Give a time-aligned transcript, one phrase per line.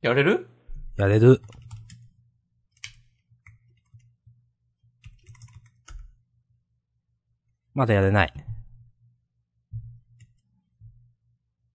[0.00, 0.48] やれる？
[0.96, 1.42] やれる。
[7.74, 8.32] まだやれない。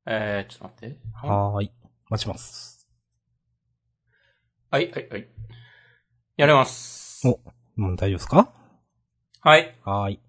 [0.05, 0.99] えー、ちょっと待って。
[1.13, 1.71] はーい。
[2.09, 2.87] 待ちます。
[4.71, 5.27] はい、はい、はい。
[6.37, 7.27] やれます。
[7.27, 7.39] お、
[7.75, 8.53] もう大丈夫ですか？
[9.41, 9.77] はい。
[9.83, 10.19] はーい。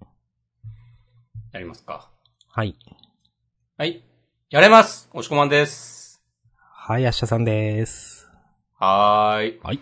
[1.52, 2.10] やりますか。
[2.48, 2.76] はい。
[3.76, 4.04] はい。
[4.50, 6.03] やれます押し込まんです。
[6.86, 8.28] はい、アッシャさんです。
[8.78, 9.60] はーい。
[9.62, 9.80] はい。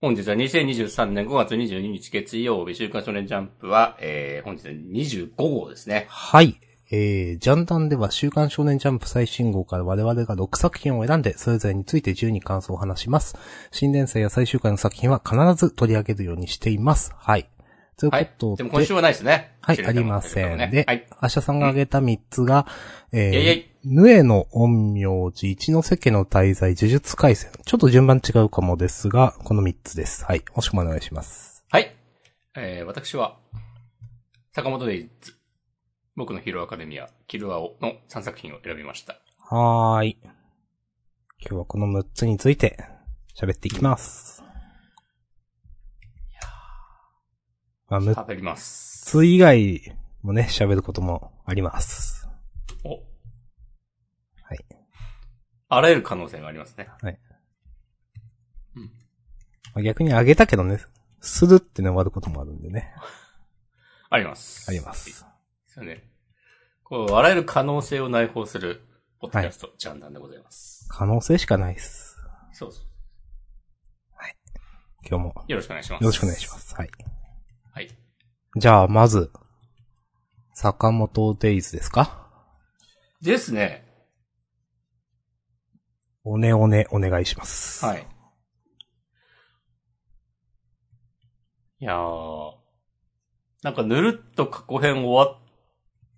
[0.00, 6.06] 本日は2023年5月22日月曜日、週刊少年ジャンプは、えー、本日は25号ですね。
[6.08, 6.60] はい。
[6.92, 13.36] えー、ジャンダンでは週刊少年ジャンプ最新号から我々が6作品を選んで、それぞれについて自由に感想を話します。
[13.72, 17.12] 新連載や最終回の作品は必ず取り上げるようにしています。
[17.18, 17.50] はい。
[17.96, 18.32] というこはい。
[18.38, 19.56] とで、でも今週はないですね。
[19.60, 20.70] はい、ありません。
[20.70, 21.04] で、はい。
[21.18, 22.64] アッシャさんが挙げた3つが、
[23.10, 27.52] えイェイイェイー、ヌエの陰陽師、一ノ瀬家の大罪、呪術回戦。
[27.64, 30.24] ちょっと順番違うかもですが、この3つです。
[30.24, 30.42] はい。
[30.54, 31.64] もしくもお願いします。
[31.70, 31.94] はい。
[32.56, 33.36] えー、私は、
[34.52, 35.34] 坂本デイズ、
[36.16, 39.18] 僕のヒーローアカデミア、キルアオの3作品を選びました。
[39.38, 40.18] はーい。
[40.22, 42.78] 今日はこの6つについて
[43.38, 44.42] 喋っていきます。
[47.88, 49.04] まあ、6食べります。
[49.04, 52.26] つ以外もね、喋ることもあります。
[52.82, 52.90] お。
[52.90, 54.58] はい。
[55.76, 56.88] あらゆる可能性がありますね。
[59.74, 60.78] まあ、逆にあげたけどね、
[61.20, 62.94] するってね終わることもあるんでね。
[64.08, 64.70] あります。
[64.70, 65.06] あります。
[65.06, 65.12] で
[65.66, 66.08] すよね。
[66.84, 68.82] こう、あらゆる可能性を内包する、
[69.18, 70.86] ポッドキャスト、ジャンダンでございます。
[70.88, 72.16] 可能性しかないっす。
[72.52, 72.86] そうそう。
[75.06, 76.02] 今日もよろしくお願いします。
[76.02, 76.54] よろしくお願いしま。
[76.56, 76.74] す。
[76.74, 76.90] はい。
[77.72, 77.90] はい。
[78.56, 79.30] じゃあ、まず、
[80.54, 82.26] 坂本デイズですか？
[83.20, 83.84] ですね。
[86.24, 87.84] おねおねお願いします。
[87.84, 88.06] はい。
[91.80, 92.52] いやー、
[93.62, 95.38] なんかぬるっと過去編終わっ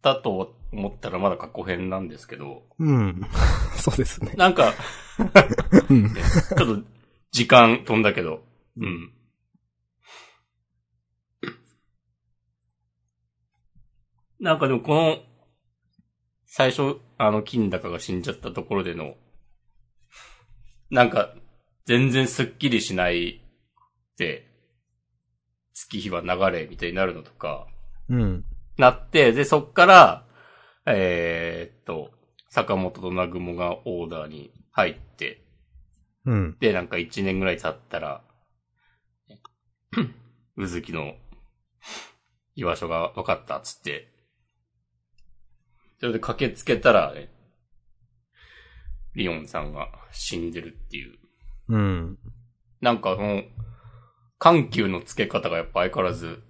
[0.02, 3.20] たと思ったらまだ過去編なんですけど、うん。
[3.76, 4.32] そうですね。
[4.36, 4.74] なんか、
[5.90, 6.04] うん。
[6.04, 6.20] ね
[6.56, 6.88] ちょっと
[7.32, 8.44] 時間飛んだけど、
[8.76, 9.12] うん。
[14.38, 15.18] なんかでもこの、
[16.44, 19.16] 最初、あの、金高が死んじゃったところでの、
[20.90, 21.34] なんか、
[21.84, 23.40] 全然スッキリしない
[24.16, 24.46] で、
[25.72, 27.66] 月日は流れみたいになるのとか、
[28.08, 28.44] うん。
[28.78, 30.26] なって、で、そっから、
[30.86, 32.12] えーっと、
[32.50, 35.42] 坂本と南雲がオーダーに入って、
[36.24, 36.56] うん。
[36.58, 38.22] で、なんか一年ぐらい経ったら、
[40.56, 41.14] うずきの
[42.54, 44.08] 居場所が分かったっつって、
[46.00, 47.28] それで駆けつけたら、ね、
[49.16, 51.18] リオンさんが死んでるっていう。
[51.68, 52.18] うん。
[52.82, 53.42] なんかその、
[54.38, 56.42] 緩急の付け方がやっぱ相変わらず、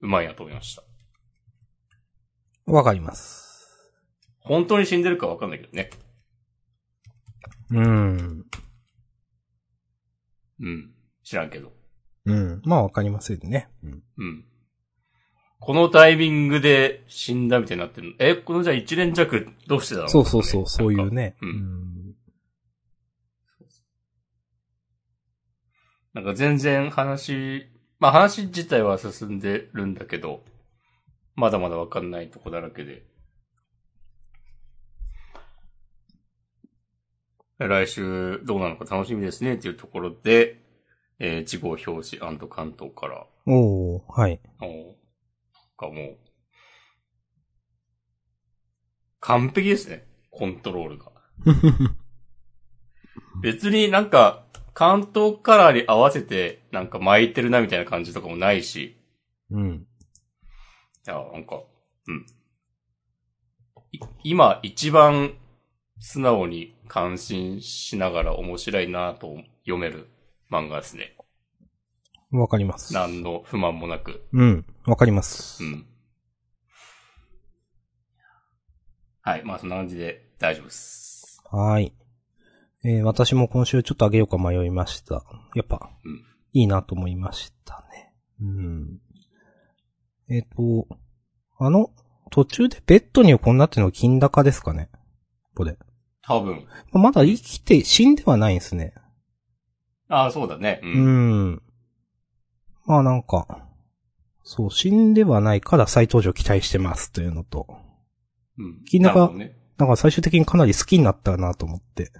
[0.00, 0.82] うまいなと思いました。
[2.66, 3.68] わかります。
[4.40, 5.90] 本当に死んでるか分かんないけどね。
[7.70, 8.44] うん。
[10.60, 10.94] うん。
[11.22, 11.72] 知らんけど。
[12.24, 12.62] うん。
[12.64, 13.68] まあわかりますよね。
[13.84, 14.02] うん。
[14.16, 14.44] うん。
[15.58, 18.14] このタイミングで死んだみたいになってるの？
[18.18, 20.08] え、このじゃあ一年弱どうしてたの？
[20.08, 21.12] そうそうそう、そういう。
[21.12, 21.36] ね。
[21.42, 22.14] うん
[26.12, 27.66] なんか全然話、
[27.98, 30.42] まあ話自体は進んでるんだけど、
[31.34, 33.04] まだまだわかんないとこだらけで。
[37.58, 40.62] 来週どうなのか楽しみですねっていうところで、
[41.18, 41.84] えー、地号表
[42.18, 42.18] 紙
[42.48, 44.40] 関東から、おー、はい。
[44.62, 44.94] お
[45.76, 46.18] かもう、
[49.20, 50.06] 完璧ですね。
[50.30, 51.12] コントロールが。
[53.42, 58.96] 別になんか、関東カラーに合わせて、なんか巻いてるなみたいな感じとかもないし。
[59.50, 59.86] うん。
[61.06, 61.62] いや、なんか、
[62.08, 62.26] うん。
[63.92, 65.34] い今一番
[65.98, 70.08] 素直に感心しながら面白いなと読める
[70.50, 71.16] 漫画ですね。
[72.30, 72.92] わかります。
[72.92, 74.26] 何の不満もなく。
[74.32, 74.66] うん。
[74.86, 75.62] わかります。
[75.62, 75.86] うん。
[79.22, 79.44] はい。
[79.44, 81.42] まあそんな感じで大丈夫です。
[81.50, 81.92] はーい。
[82.84, 85.24] えー、私も今週ちょっとあげようか迷いました。
[85.54, 86.22] やっぱ、うん
[86.52, 88.14] いいなと思いましたね。
[88.40, 88.98] うん。
[90.30, 90.88] えっ、と、
[91.58, 91.90] あの、
[92.30, 94.88] 途中でベッドに横になってるの金高ですかね？
[95.54, 95.76] これ。
[96.22, 96.66] 多分。
[96.92, 98.94] ままだ生きて死んではないんですね。
[100.08, 100.80] ああ、そうだね。
[100.82, 100.86] う。
[100.86, 101.62] うんん。
[102.86, 103.65] まあなんか、
[104.48, 107.66] そう、死んではないから再登場期待してますというのと、
[108.56, 108.84] うん。
[108.84, 109.56] 金高なるほどね。
[109.76, 112.12] なんか最終的にかなり好きになったなと思って。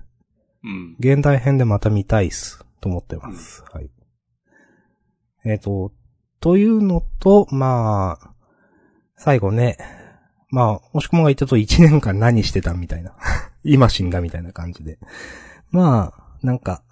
[0.64, 0.96] うん。
[0.98, 3.62] 現代編でまた見たいっす、と思ってます。
[3.72, 3.88] はい。
[5.44, 5.92] えっ、と、
[6.40, 8.30] というのと、まあ、
[9.16, 9.78] 最後ね、
[10.50, 13.14] まあ、もしくもが言ったと1年間何してたみたいな。
[13.62, 14.98] 今死んだみたいな感じで。
[15.70, 16.82] まあ、なんか、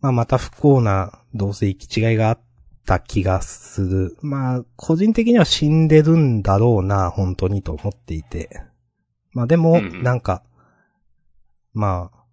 [0.00, 2.40] まあまた不幸な、どうせ行き違いがあっ
[2.86, 4.16] た気がする。
[4.22, 8.62] まあ、個人的には死んでるんだろうな、本当にと思っていて。
[9.32, 10.42] まあでも、うんうんなんか、
[11.74, 12.24] まあ、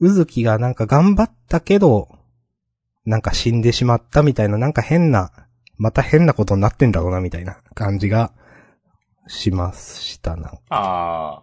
[0.00, 2.08] うずきがなんか頑張ったけど、
[3.04, 5.32] なんか死んでしまったみたいな、なんか変な、
[5.76, 8.32] また変なことになってんだろうな、みたいな感じが
[9.26, 10.52] しましたな。
[10.70, 11.42] あ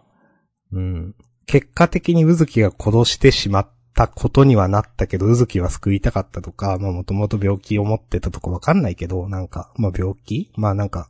[0.72, 1.14] うん。
[1.46, 10.50] 結果的にうずきが殺してしまったことにはなったけど、うずきは救いたかったとか、まあもともと病気を持ってたとかわかんないけど、なんか、まあ病気？
[10.56, 11.08] まあなんか、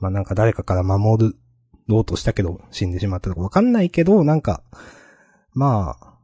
[0.00, 1.34] まあなんか誰かから守
[1.86, 4.62] ろうとしたけど死んでしまったとかわかんないけど、なんか、
[5.54, 6.14] まあ、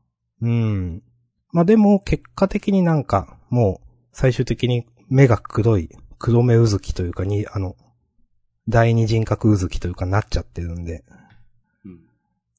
[0.43, 1.03] うん。
[1.53, 5.89] まあでも結果的になんか、もう最終的に目が黒い、
[6.19, 7.77] 黒目うずきというかに、あの、
[8.69, 11.05] 第二人格うずきというかなっちゃってるんで、
[11.85, 11.93] うん。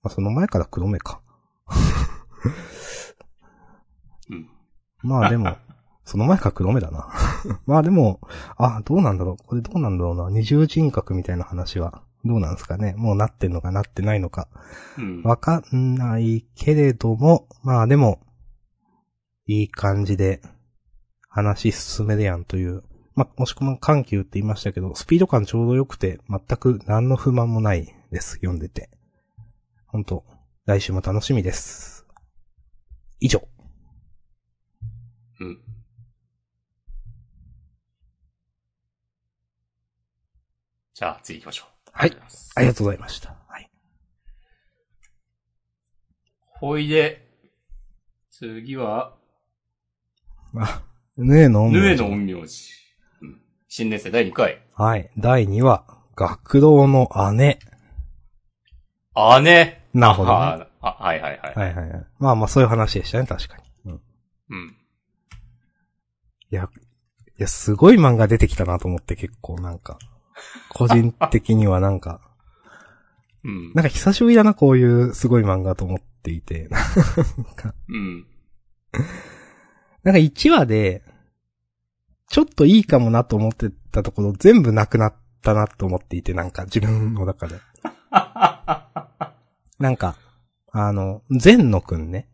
[0.04, 1.22] まあ、その前から黒目か。
[5.06, 5.10] うん。
[5.10, 5.56] まあでも、
[6.04, 7.08] その前から黒目だな。
[7.66, 8.20] まあでも、
[8.58, 9.38] あ、どうなんだろう。
[9.38, 10.30] これどうなんだろうな。
[10.30, 12.96] 二重人格みたいな話は、どうなんですかね。
[12.98, 14.48] もうなってんのかなってないのか。
[14.98, 15.22] うん。
[15.24, 18.20] わかんないけれども、まあでも、
[19.48, 20.42] いい感じで、
[21.36, 22.84] 話進めるやんという。
[23.14, 28.36] まあ、もしくも緩急って言いましたけど、スピード感ちょうど良くて、全く何の不満もないです。
[28.36, 28.90] 読んでて。
[29.88, 30.24] 本当
[30.66, 32.06] 来週も楽しみです。
[33.20, 33.48] 以上。
[35.40, 35.60] うん。
[40.94, 41.90] じゃあ、次行きましょう。
[41.92, 42.18] はい
[42.56, 43.36] ありがとうございました。
[43.48, 43.70] はい。
[46.40, 47.28] ほいで、
[48.32, 49.14] 次は、
[50.58, 50.84] あ、
[51.18, 52.74] ぬえのヌエの陰陽師。
[53.22, 53.42] うん。
[53.68, 54.62] 新年生第2回。
[54.74, 55.10] はい。
[55.18, 55.86] 第2話、
[56.16, 57.60] 学童の姉。
[59.44, 59.82] 姉？
[59.94, 60.36] なるほど、ね。
[60.36, 61.56] ああ、はいはいはい。
[61.56, 62.06] はいはいはい。
[62.20, 63.64] まあまあそういう話でしたね、確かに。
[63.92, 64.02] うん。
[64.50, 64.78] うん。
[66.56, 66.70] いや、
[67.38, 70.00] いや、すごい漫画出てきたなと思って結構なんか、
[70.70, 72.22] 個人的にはなんか、
[73.44, 73.74] うん。
[73.74, 76.70] なんか久しぶりだな、こういうすごい漫画と思っていて。
[77.90, 78.26] うん。
[80.04, 81.04] なんか1話で、
[82.30, 87.60] ちょっといいかもなと思ってたところ全部なくなったなと思っていて、なんか自分の中で。
[89.78, 90.16] なんか、
[90.72, 92.30] あの、善野くんね。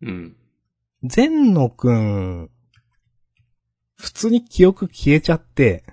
[0.00, 0.36] うん。
[1.04, 2.50] 善野くん、
[3.96, 5.84] 普通に記憶消えちゃって、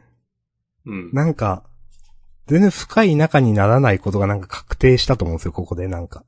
[0.86, 1.12] うん。
[1.14, 1.64] なんか、
[2.48, 6.26] 全然深い仲にならないことがなんか確定したと思うんですよ、ここでなんか。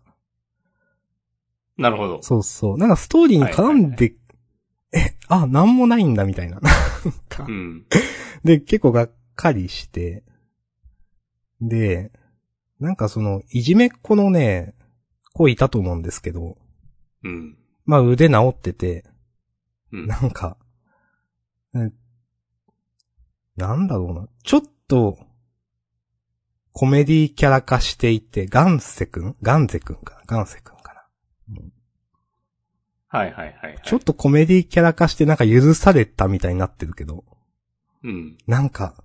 [1.78, 2.24] なるほど。
[2.24, 2.78] そうそう。
[2.78, 4.16] なんかストーリーに絡んで、
[4.94, 6.62] え、あ、なんもないんだみたいな。
[6.62, 7.86] なんかうん。
[8.44, 10.24] で、結構がっかりして、
[11.62, 12.12] で、
[12.80, 14.74] なんかその、いじめっ子のね、
[15.34, 16.58] 子いたと思うんですけど、
[17.24, 17.58] うん。
[17.86, 19.06] まあ腕治ってて、
[19.92, 20.08] うん。
[20.08, 20.65] なんか、ね
[23.58, 24.28] なんだろうな。
[24.44, 25.18] ちょっと、
[26.72, 30.22] コメディキャラ化していて、ガンセくんガンゼくんかな？
[30.26, 31.04] ガンセくんかな？
[33.08, 33.82] はいはいはいはい。
[33.84, 37.24] ちょっとコメディキャラ化してなんか許されたみたいになってるけど、
[38.04, 38.38] うん。
[38.46, 39.02] なんか、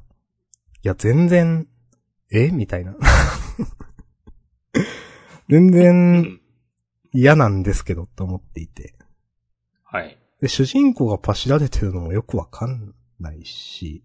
[0.82, 1.68] いや全然、
[2.32, 2.50] え？
[2.50, 2.96] みたいな。
[5.48, 6.40] 全う然ん。
[7.12, 8.96] 嫌なんですけどと思っていて。
[9.84, 10.19] はい。
[10.40, 14.02] で、主人公がパシられてるのもよくわかんないし。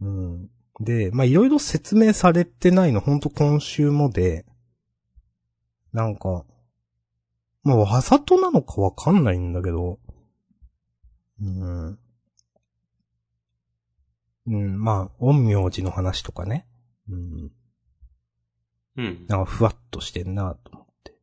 [0.00, 0.50] うん。
[0.80, 4.44] で、まあ、いろいろ説明されてないの、ほんと今週もで、
[5.92, 6.44] なんか、
[7.62, 9.98] まあ、わざとなのかわかんないんだけど、
[11.40, 11.98] うん。
[14.46, 16.66] うん、まあ、陰陽師の話とかね。
[17.08, 17.52] うん。
[18.96, 19.26] うん。
[19.28, 21.14] なんかふわっとしてんなと思って。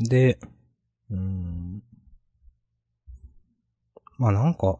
[0.00, 0.38] で、
[1.10, 1.82] うーん。
[4.18, 4.78] まあなんか、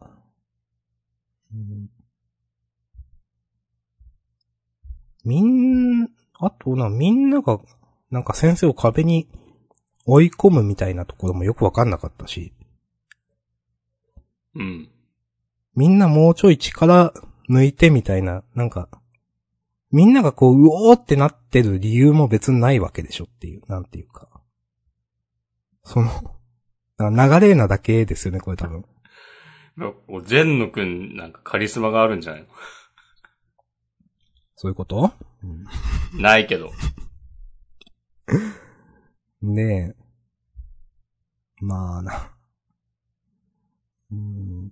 [1.53, 1.89] うん、
[5.23, 6.09] みん、
[6.39, 7.59] あとな、みんなが、
[8.09, 9.27] なんか先生を壁に
[10.05, 12.53] 追い込むみたいなところもよくわかんなかったし、
[14.55, 14.89] うん。
[15.75, 17.13] みんなもうちょい力
[17.49, 18.89] 抜いてみたいな、なんか、
[19.91, 24.30] みんながこう、うおーってなってる理由も別にないわけでしょっていう、なんていうか。
[25.83, 26.09] その、
[26.99, 28.85] 流れなだけですよね、これ多分。
[30.25, 32.47] 善野くんなんかカリスマがあるんじゃないの？
[34.55, 35.11] そういうこと、
[35.43, 35.47] う
[36.17, 36.71] ん、ないけど。
[39.41, 40.01] ねえ。
[41.63, 42.31] まあな。
[44.11, 44.71] うん。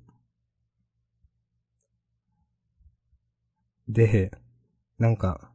[3.88, 4.32] で、
[5.00, 5.52] なんか、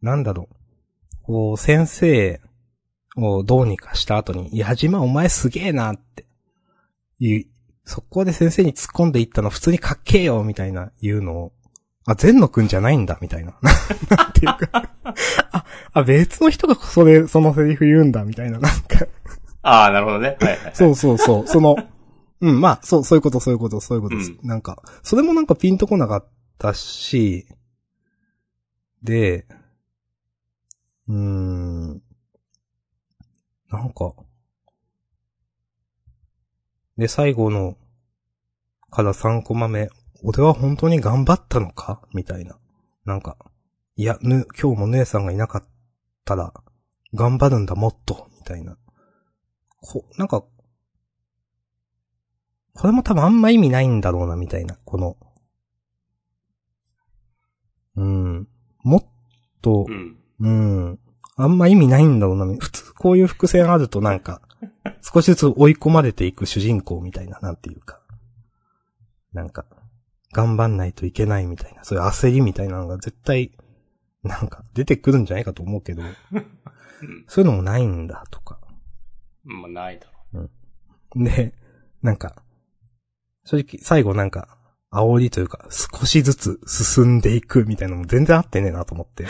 [0.00, 0.56] なんだろう。
[1.22, 2.40] こう、先生
[3.16, 6.26] をどうにかした後に、いや、はじまお前すげえなって。
[7.18, 7.46] いう、
[7.84, 11.52] そこで先生に突っ込んでいったの普通にかっけえよみたいな言うのを、
[12.06, 13.54] あ、善野くんじゃないんだみたいな。
[14.16, 14.90] なんていうか。
[15.52, 18.58] あ、あ、別の人がそれ、そのセリフ言うんだみたいな。
[18.58, 19.06] なんか、
[19.62, 20.36] ああ、なるほどね。
[20.40, 20.72] はいはい、はい。
[20.74, 21.46] そうそうそう。
[21.46, 21.76] その、
[22.40, 24.30] うん、まあ、そう、そういうこと、そういうこと、そういうことです。
[24.30, 27.46] うなんか、それもなんかピンとこなかったし、
[29.02, 29.46] で、
[31.08, 32.02] うーん、
[33.70, 34.14] なんか、
[36.96, 37.76] で、最後の、
[38.90, 39.90] から3コマ目、
[40.22, 42.00] 俺は本当に頑張ったのか？
[42.14, 42.58] みたいな。
[43.04, 43.36] なんか、
[43.96, 45.68] いや、ぬ、今日も姉さんがいなかっ
[46.24, 46.54] たら、
[47.14, 48.78] 頑張るんだ、もっと、みたいな。
[49.80, 50.44] こ、なんか、
[52.74, 55.16] これも多分あんま意味ないんだろうな、みたいな、この。
[57.96, 58.48] うん。
[58.82, 59.04] もっ
[59.62, 60.18] とう、ん。
[60.40, 61.00] うん。
[61.36, 62.46] あんま意味ないんだろうな。
[62.58, 64.40] 普通こういう伏線あるとなんか、
[65.02, 68.00] 少しずつ追い込まれていく主人公みたいな、なんていうか。
[69.32, 69.66] なんか、
[70.32, 73.52] 頑張んないといけないみたいな、そういう焦りみたいなのが絶対、
[74.22, 76.14] なんか出てくるんじゃないかと思うけど、うん。
[77.28, 78.58] そういうのもないんだとか。
[79.44, 80.48] まあ、ないだろ
[81.22, 81.54] で、
[82.02, 82.42] なんか、
[83.44, 84.58] 正直最後なんか、
[84.90, 89.26] 煽りというか、少しずつ進んでいくみたいなのも全然合ってねえなと思って。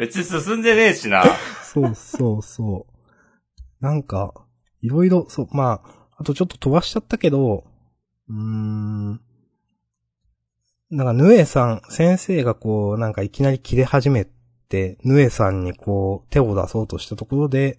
[0.00, 1.22] 別に進んでねえしな。
[1.62, 3.84] そうそうそう。
[3.84, 4.32] なんか、
[4.80, 7.64] いろいろ、そう、まあ、あとちょっと飛ばしちゃったけど、
[8.26, 9.20] うーん。
[10.90, 14.26] なんか、ヌエさん、先生がこう、なんかいきなり切れ始め
[14.70, 17.78] て、ヌエさんにこう、手を出そうとしたところで、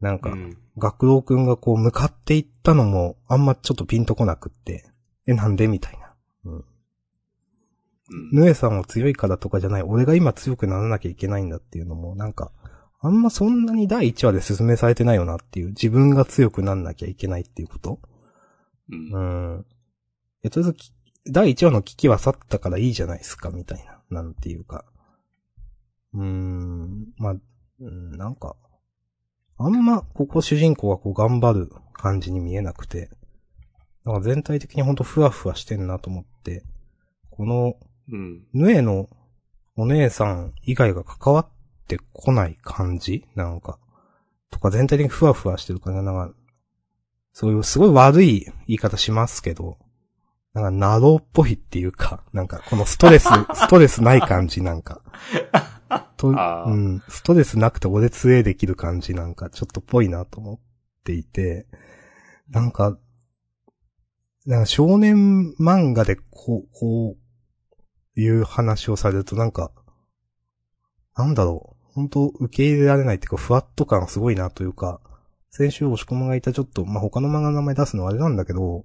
[0.00, 0.58] なんか、うん。
[0.76, 4.84] 学郎くんがこう、向かっていったのも、あんまちょっとピンとこなくって、
[5.26, 5.68] え、なんで？
[5.68, 6.14] みたいな。
[6.44, 6.64] うん。
[8.32, 12.52] ヌエさんは強いからとかじゃない、俺が今強くならなきゃいけないんだっていうのも、なんか、
[13.00, 18.00] あんまそんなに第1話で説明されてないよなっていう、自分が強くなんなきゃいけないっていうこと
[18.90, 19.18] うんう。
[19.58, 19.66] ん。
[20.44, 20.92] え、とりあえずき、
[21.28, 24.84] 第1話の危機は去ったからいいじゃないですか、みたいな、なんていうか。
[26.14, 27.34] うーん、まあ、
[27.80, 28.56] うん、なんか、
[29.58, 33.10] あんま、ここ主人公がこう頑張る感じに見えなくて、
[34.04, 36.62] なんか全体的にほんとふわふわしてんなと思って、
[37.30, 37.74] この、
[38.10, 38.46] うん。
[38.52, 39.08] ヌエの
[39.76, 41.48] お姉さん以外が関わっ
[41.86, 43.78] てこない感じなんか。
[44.50, 46.34] とか全体的にふわふわしてるから、なんか、
[47.32, 49.78] そういうすごい悪い言い方しますけど、
[50.54, 55.02] なんか、ナローっぽいっていうか、なんか、このストレス、 ストレスない感じなんか。
[56.16, 60.58] と、うん、ストレスなくて俺強えできる感じなんか、ちょっとぽいなと思っ
[61.04, 61.66] ていて、
[62.48, 62.98] なんか、
[64.46, 67.25] なんか少年漫画でこう、こう、
[68.16, 69.70] いう話をされるとなんか、
[71.16, 75.00] なんだろう、本当受け入れられないっていうか、ふわっと感がすごいなというか、
[75.50, 78.84] 先週押し込まがいたちょっと、まあ、他の漫画の名前出すのはあれなんだけど、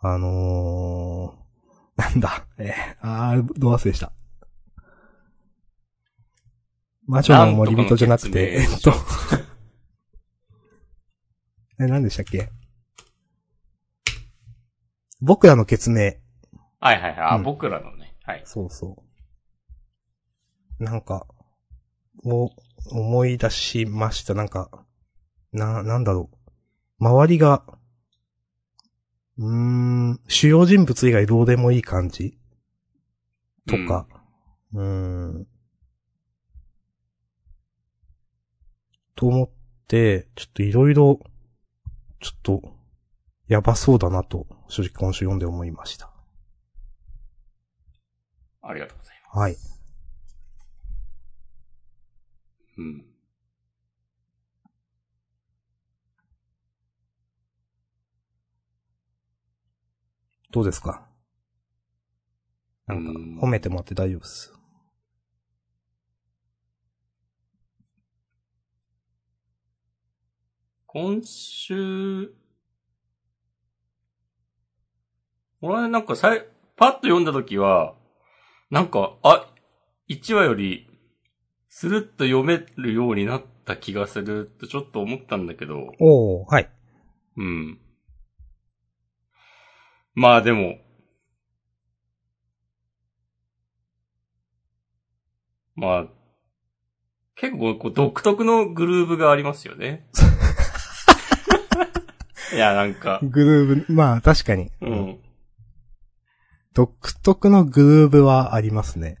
[0.00, 2.72] あのー、 なんだ、えー、
[3.02, 4.12] あー、どう忘れした。
[7.06, 8.92] 魔女の森人じゃなくて、えっと、
[11.80, 12.50] え、何でしたっけ？
[15.20, 16.20] 僕らの決命。
[16.80, 17.20] はいはいはい。
[17.20, 17.97] あ、うん僕らのね。
[18.28, 18.42] はい。
[18.44, 19.02] そうそ
[20.78, 20.84] う。
[20.84, 21.26] なんか、
[22.26, 22.50] を
[22.90, 24.34] 思い出しました。
[24.34, 24.84] なんか、
[25.50, 26.28] な、なんだろ
[27.00, 27.04] う。
[27.04, 27.64] 周りが、
[29.38, 32.38] うーん、主要人物以外どうでもいい感じ？
[33.66, 34.06] とか、
[34.74, 35.46] うーん。
[39.14, 39.50] と思っ
[39.86, 41.18] て、ちょっといろいろ、
[42.20, 42.76] ちょっと、
[43.46, 46.12] やばそうだなと、正直今週読んで思いました。
[48.68, 49.52] ありがとうございはい。
[49.52, 49.82] ます。
[52.76, 53.04] うん。
[60.50, 61.08] どうですか？
[62.86, 64.52] なんかうん、褒めてもらって大丈夫です？
[70.86, 72.32] 今週、
[75.60, 76.46] 俺なんかさい、
[76.76, 77.97] パッと読んだ時は、
[78.70, 79.46] なんか、あ、
[80.10, 80.86] 1話より、
[81.70, 86.70] スルッと読めるようになった気がするとちょっと思ったんだけど、おー、はい。
[87.38, 87.78] うん。
[90.14, 90.78] まあでも、
[95.74, 96.06] まあ、
[97.36, 100.08] 結構こう独特のグルーブがありますよね。
[102.52, 104.70] いや、なんか、グルーブ、まあ確かに。
[104.80, 105.18] うん。
[106.78, 109.18] 独特のグルーブはありますね。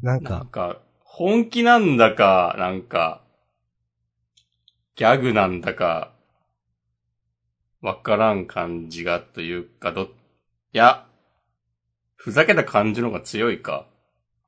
[0.00, 3.20] なんなんか、か、本気なんだか、なんか、
[4.96, 6.14] ギャグなんだか、
[7.82, 10.08] わからん感じがというか、ど、い
[10.72, 11.06] や、
[12.16, 13.86] ふざけた感じの方が強いか。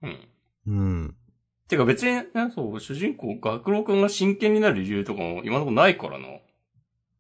[0.00, 0.28] うん。
[0.66, 1.16] うん。
[1.68, 6.28] てか別に、ね、そう、主人公、学郎くんが真剣になる理由とかも今のところないからな。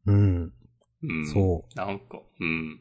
[0.06, 0.52] うん。
[1.02, 1.28] うん。
[1.30, 1.78] そう。
[1.78, 2.80] なんか、うん。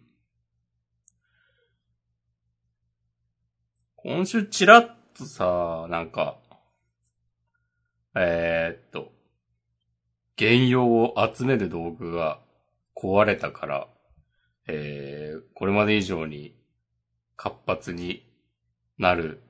[4.06, 6.36] 今週チラッとさ、なんか、
[8.18, 9.14] えー、っと、
[10.38, 12.42] 原用を集める道具が
[12.98, 13.88] 壊れたから、
[14.68, 16.54] えー、これまで以上に
[17.38, 18.30] 活発に
[18.98, 19.42] なる。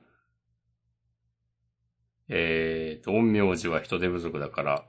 [2.28, 4.84] えーと、陰陽師は人手不足だから、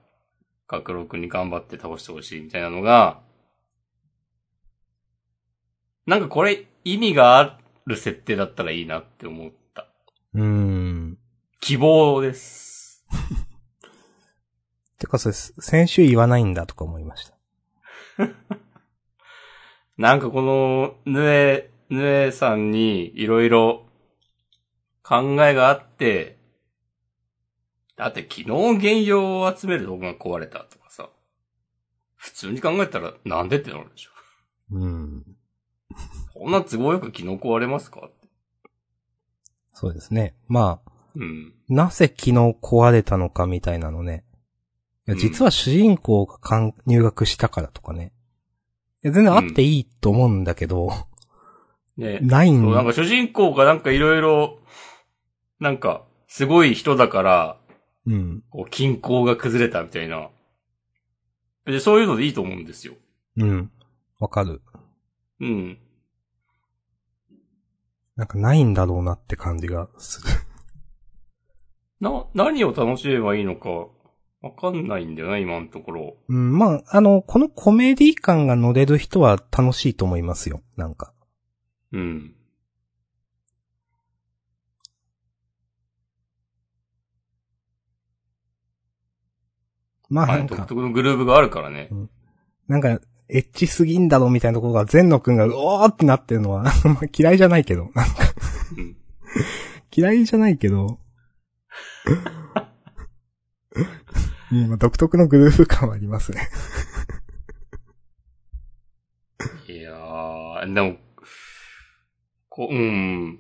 [0.68, 3.20] 学郎くんに頑張って倒してほしいみたいなのが、
[6.06, 9.88] なんかこれ意味がある設定だったらいいなって思った。
[10.34, 11.18] うん。
[11.60, 13.06] 希望です。
[15.00, 17.36] てかそれ、先週言わないんだとか思いました。
[19.98, 23.88] なんかこの、ぬえ、ぬえさんにいろいろ
[25.04, 26.38] 考えがあって、
[27.96, 28.46] だって昨日
[28.80, 31.10] 原用を集める道具が壊れたとかさ、
[32.16, 34.12] 普通に考えたらなんでってなるでしょ。
[34.72, 35.35] うん。
[36.36, 38.10] こんな都合よく昨日壊れますか？
[39.74, 40.36] そうですね。
[40.48, 41.54] まあ、うん。
[41.70, 44.26] なぜ昨日壊れたのかみたいなのね。
[45.08, 48.12] いや、うん実は主人公がかん入学したからとかね。
[49.04, 50.92] いや、全然あっていいと思うんだけど、
[51.96, 54.60] ねないんそう、なんか主人公がなんかいろいろ、
[55.60, 57.58] なんか、すごい人だから、
[58.06, 58.44] うん。
[58.50, 60.30] こう、均衡が崩れたみたいな。
[61.66, 62.96] で、そういうのでいいと思うんですよ。
[63.38, 63.72] うん。
[64.20, 64.62] わかる。
[65.40, 65.78] うん。
[68.16, 70.30] なんかないんだろうなって感じがする。
[72.00, 73.70] な、何を楽しめばいいのか、
[74.42, 76.18] わかんないんだよな、今のところ。
[76.30, 80.62] うん、まあ、あの、このコメディ感が乗れる人は楽しいと思いますよ。
[80.78, 81.14] なんか。
[81.92, 82.36] うん。
[90.10, 91.90] まあ、は、ないんか、独特のグルーブがあるからね。
[92.68, 98.14] なんか、エッチすぎんだろみたいなところが、全野くんが、おーってなってるのは、 まあ嫌いじゃないけど、なんか、
[98.78, 98.96] うん。
[99.92, 101.00] 嫌いじゃないけど、
[104.52, 106.48] うんまあ独特のグルーヴ感はありますね。
[109.68, 110.98] いやー、でも、
[112.50, 113.40] こ、うん。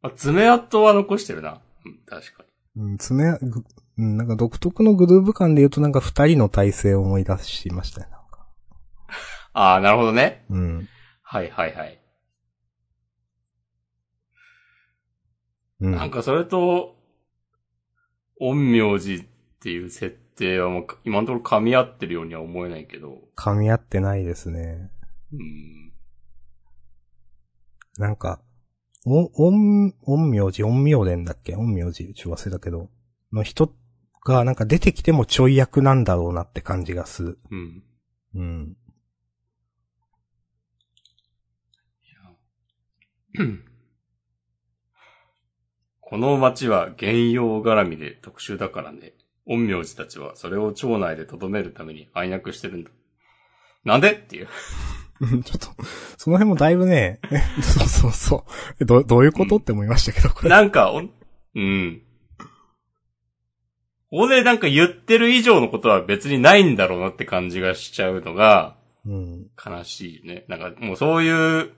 [0.00, 1.60] あ、爪痕は残してるな。
[1.84, 2.44] うん、確か
[2.76, 2.82] に。
[2.82, 3.64] うん、爪、ぐ
[3.98, 8.21] うん、なんか独特のグルーヴ感で言うとなんか二人の体制を思い出しましたね、な
[9.52, 10.44] あー、なるほどね。
[10.50, 10.88] うん。
[11.22, 12.00] はいはいはい。
[15.80, 15.92] うん。
[15.92, 16.96] なんかそれと、
[18.38, 19.24] 陰陽師っ
[19.60, 23.18] ていう設定はもう今のところ噛み合ってるようには思えないけど。
[23.36, 24.90] 噛み合ってないですね。
[25.32, 25.92] うん。
[27.98, 28.40] なんか、
[29.04, 31.52] お、陰、陰陽師、陰陽伝だっけ？
[31.52, 32.88] 陰陽師、ちょっと忘れたけど、
[33.32, 33.72] の人
[34.24, 37.38] がなんか出てきてもちょい役なんだろうなって感じがする。
[37.50, 37.82] うん。
[38.34, 38.76] うん。
[46.00, 49.14] この町は原用絡みで特殊だからね。
[49.46, 52.90] 陰陽師たちはそれを町内で留めるために暗躍してるんだ。
[53.84, 54.48] なんでっていう。
[55.20, 55.68] う んちょっと、
[56.16, 58.76] その辺もだいぶね、え そうそうそう。
[58.80, 60.50] えど、どういうこと、って思いましたけど、これ。
[60.50, 62.02] なんか、おうん。
[64.10, 69.46] ここでなんか言ってる以上のことは別にないんだろうなって感じがしちゃうのがうん。
[69.64, 70.44] 悲しいね。
[70.48, 71.72] なんかもうそういう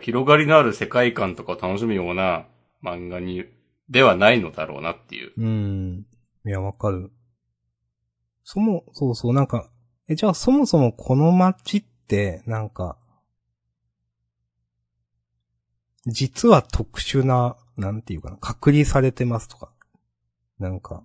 [0.00, 2.46] 広がりのある世界観とかを楽しむような
[2.82, 3.44] 漫画に、
[3.88, 5.32] ではないのだろうなっていう。
[5.36, 6.06] うん。
[6.44, 7.12] いや、わかる。
[8.42, 9.70] そも、そうそう、なんか、
[10.08, 12.96] え、じゃあそもそもこの街って、なんか、
[16.06, 19.72] 実は特殊な、なんていうかな、隔離されてますとか。
[20.58, 21.04] なんか、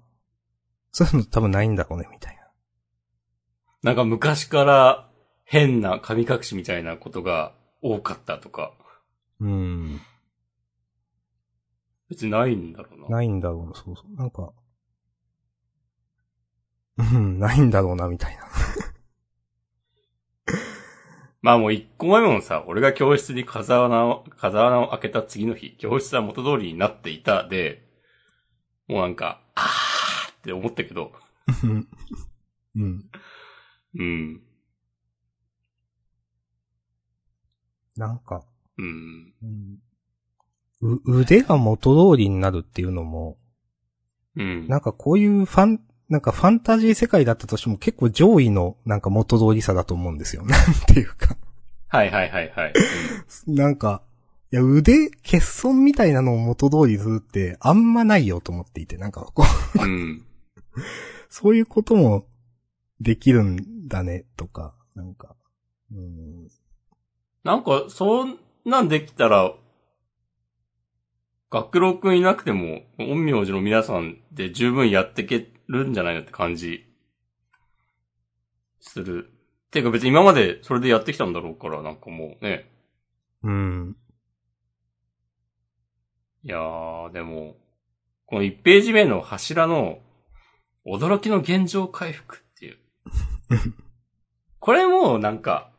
[0.92, 2.42] そういうの多分ないんだろうね、みたいな。
[3.84, 5.10] なんか昔から
[5.44, 8.74] 変な神隠しみたいなことが多かったとか、
[9.40, 10.02] うん。
[12.10, 13.08] 別にないんだろうな。
[13.08, 14.16] ないんだろうな、そうそう。
[14.16, 14.54] なんか、
[16.98, 18.46] うん、ないんだろうな、みたいな。
[21.42, 27.90] まあもう一個前もさ、俺が教室に風穴を、風穴を開けた次の日、教室は元通りになっていたで、
[28.88, 31.14] もうなんか、あーって思ったけど、
[31.64, 33.10] うん。
[33.96, 34.42] うん、
[38.02, 38.44] なんか、
[38.80, 39.34] うん、
[40.82, 43.38] うん、う腕が元通りになるっていうのも、
[44.36, 44.68] うん。
[44.68, 50.44] なんかこういうファン、なんかファンタジー世界だったとしても結構上位のなんか元通りさだと思うんですよ。
[50.50, 51.38] なんていうか。
[51.90, 52.74] はいはいはいはい。
[53.46, 54.02] なんか、
[54.52, 59.44] いや腕、欠損みたいなのを元通りするってあんまないよと思っていて、なんかこ
[59.80, 60.26] う、うん。
[61.30, 62.26] そういうことも
[63.00, 65.36] できるんだね、とか、なんか、
[65.92, 66.48] うん、
[67.44, 69.54] なんか、そんなんできたら、
[71.50, 76.86] 学郎くんいなくても、陰陽師の皆さんで十分やっていけるんじゃないのって感じ、
[78.80, 79.32] する。
[79.72, 82.70] ていうか別に今までそれでやってきたんだろうから、なんかもうね。
[83.44, 83.96] うん、
[86.44, 87.56] いやー、でも、
[88.26, 90.00] この1ページ目の柱の、
[90.86, 92.78] 驚きの現状回復っていう。
[94.60, 95.72] これもなんか、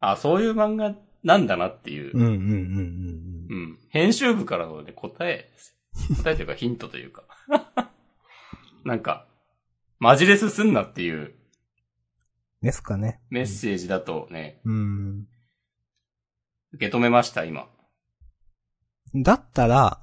[0.00, 2.12] あ、そういう漫画なんだなっていう。
[2.14, 3.46] うん、うん、うん、うん。
[3.50, 3.78] うん。
[3.88, 5.76] 編集部からのね、答えです
[6.10, 6.16] よ。
[6.16, 7.24] 答えというかヒントというか。
[8.84, 9.26] なんか、
[9.98, 11.34] マジレスすんなっていう
[12.62, 13.20] ですかね。
[13.30, 15.26] メッセージだとね、うん。
[16.72, 17.68] 受け止めました、今。
[19.14, 20.00] だったら、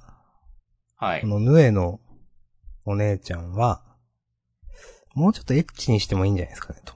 [0.96, 1.26] はいこ。
[1.26, 2.00] のヌエの
[2.86, 3.84] お姉ちゃんは、
[5.14, 6.94] もうちょっとエッチにしてもいいんじゃないですかね、と。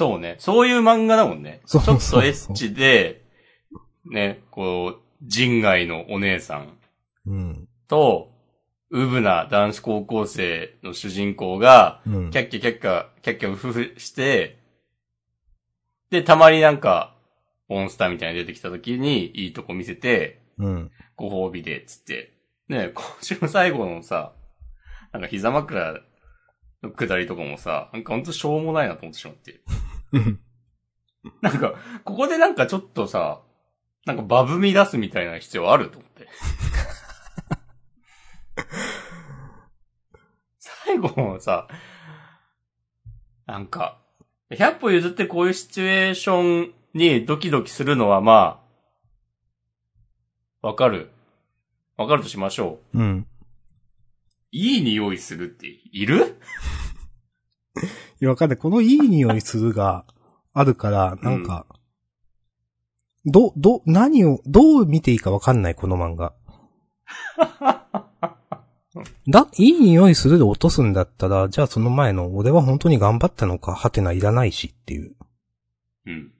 [0.00, 0.36] そうね。
[0.38, 1.60] そういう漫画だもんね。
[1.66, 3.22] そうそうちょっとエッチで、
[4.10, 6.78] ね、こう、人外のお姉さん
[7.26, 7.68] うん。
[7.86, 8.30] と、
[8.88, 12.38] ウブな男子高校生の主人公が、うんキ。
[12.38, 14.62] ャッキャキャッキャ、キャッキャウフフして、
[16.08, 17.14] で、たまになんか、
[17.68, 20.90] モンスターみたいに出てきた時に、いいとこ見せて、うん。
[21.14, 22.32] ご褒美で、つって。
[22.70, 24.32] ね今週の最後のさ、
[25.12, 26.00] なんか膝枕
[26.82, 29.60] の下りとかもさ、なんかほんとしょうもないなと思ってしまって。
[30.12, 30.40] うん。
[31.42, 33.42] なんか、ここでなんかちょっとさ、
[34.06, 36.28] なんかバブみ出すみたいな必要あると思って。
[40.58, 41.68] 最後もさ、
[43.46, 43.98] なんか、
[44.50, 48.60] 100歩譲ってこういうシチュエーションにドキドキするのはま
[50.62, 51.10] あ、わかる。
[51.96, 52.98] わかるとしましょう。
[52.98, 53.26] うん。
[54.52, 56.40] いい匂いするっている？
[58.20, 58.58] いや、わかんない。
[58.58, 60.04] このいい匂いするが
[60.52, 61.66] あるから、なんか、
[63.26, 66.34] ど、ど、何を、どう見ていいかわかんない、この漫画。
[69.28, 75.14] だ、いい匂いするで落とすんだったら、じゃあその前の、俺は本当に頑張ったのか、はてないらないしっていう。
[76.06, 76.32] うん。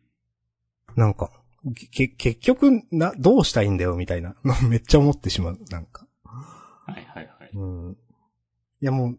[0.96, 1.30] なんか、
[1.92, 4.34] け、結局、な、どうしたいんだよ、みたいな。
[4.68, 6.06] めっちゃ思ってしまう、なんか。
[6.24, 7.50] はいはいはい。
[7.54, 7.96] うん。
[8.80, 9.14] いやも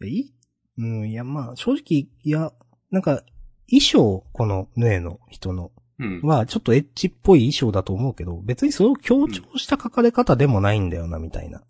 [0.00, 0.34] う、いい
[0.78, 2.52] うん、いやまあ、正直、いや、
[2.90, 3.22] なんか、
[3.68, 6.20] 衣装、この、ヌエの人の、うん。
[6.22, 11.62] は、ちょっとエッチっぽい衣装だと思うけど、別にそれを強調した書かれ方でもないんだよな、みたいな。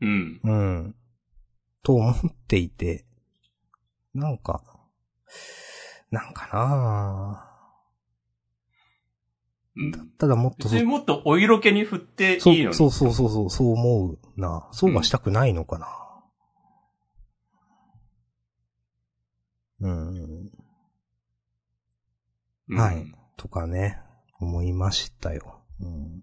[0.00, 0.40] うん。
[0.44, 0.94] うん。
[1.82, 2.14] と思っ
[2.46, 3.06] ていて、
[4.14, 4.62] なんか、
[6.10, 7.50] なんかな
[9.76, 9.98] うんぁ。
[10.18, 12.68] ただもっと別にもっとお色気に振っていそいのに。
[12.70, 14.68] うそうそうそうそう、そう思うな。
[14.72, 15.88] そうはしたくないのかな。
[19.84, 20.50] うん。
[22.70, 23.14] うんはい。
[23.36, 24.00] とかね、
[24.40, 25.60] 思いましたよ。
[25.78, 26.22] うん。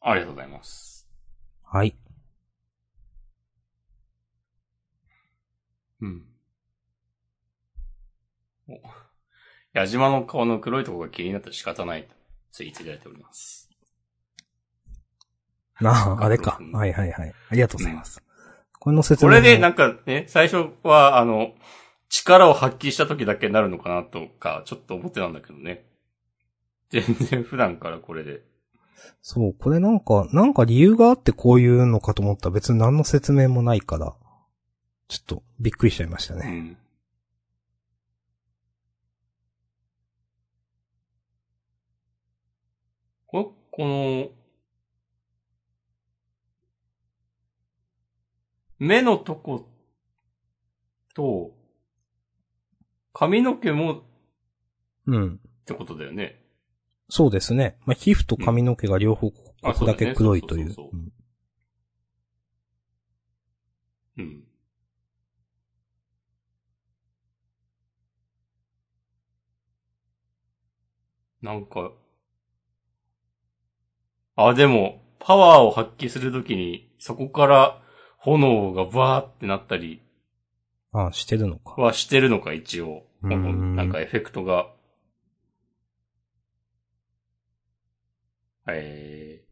[0.00, 1.08] ありがとうございます。
[1.64, 1.96] はい。
[6.00, 6.24] うん。
[8.68, 8.80] お。
[9.72, 12.14] 矢島の顔の黒いところが気になって仕方ないと、
[12.52, 13.71] ツイートいただいております。
[15.90, 16.64] ああ、あれかう。
[16.64, 17.34] んはいはいはい。
[17.50, 18.22] ありがとうございます。
[18.78, 21.54] これの説こ明もれでなんかね、最初はあの、
[22.08, 25.84] 力を発揮した時だけになるのかなとか、ちょっと思ってたんだけどね。
[26.90, 28.42] 全然普段からこれで。
[29.22, 34.14] そう、これなんか、なんか理由があってこういうのかと思ったら別に何の説明もないから、
[35.08, 36.42] ちょっとびっくりしちゃいましたね。
[36.44, 36.76] うん。
[43.26, 44.28] ここの、
[48.82, 49.68] 目のとこ
[51.14, 51.54] と、
[53.12, 54.02] 髪の毛も、
[55.06, 55.34] うん。
[55.34, 56.44] ってことだよね。
[57.08, 57.78] そうですね。
[57.86, 60.74] まあ、皮膚と髪の毛が両方、ここだけ黒いという。
[64.18, 64.42] うん。
[71.40, 71.92] なんか、
[74.34, 77.81] あ、でも、パワーを発揮するときに、そこから
[78.24, 80.02] 炎がバーってなったり
[80.92, 81.80] ああ、してるのか。
[81.80, 83.06] はしてるのか、一応。
[83.22, 84.70] うーんなんかエフェクトが。
[88.68, 89.46] えー、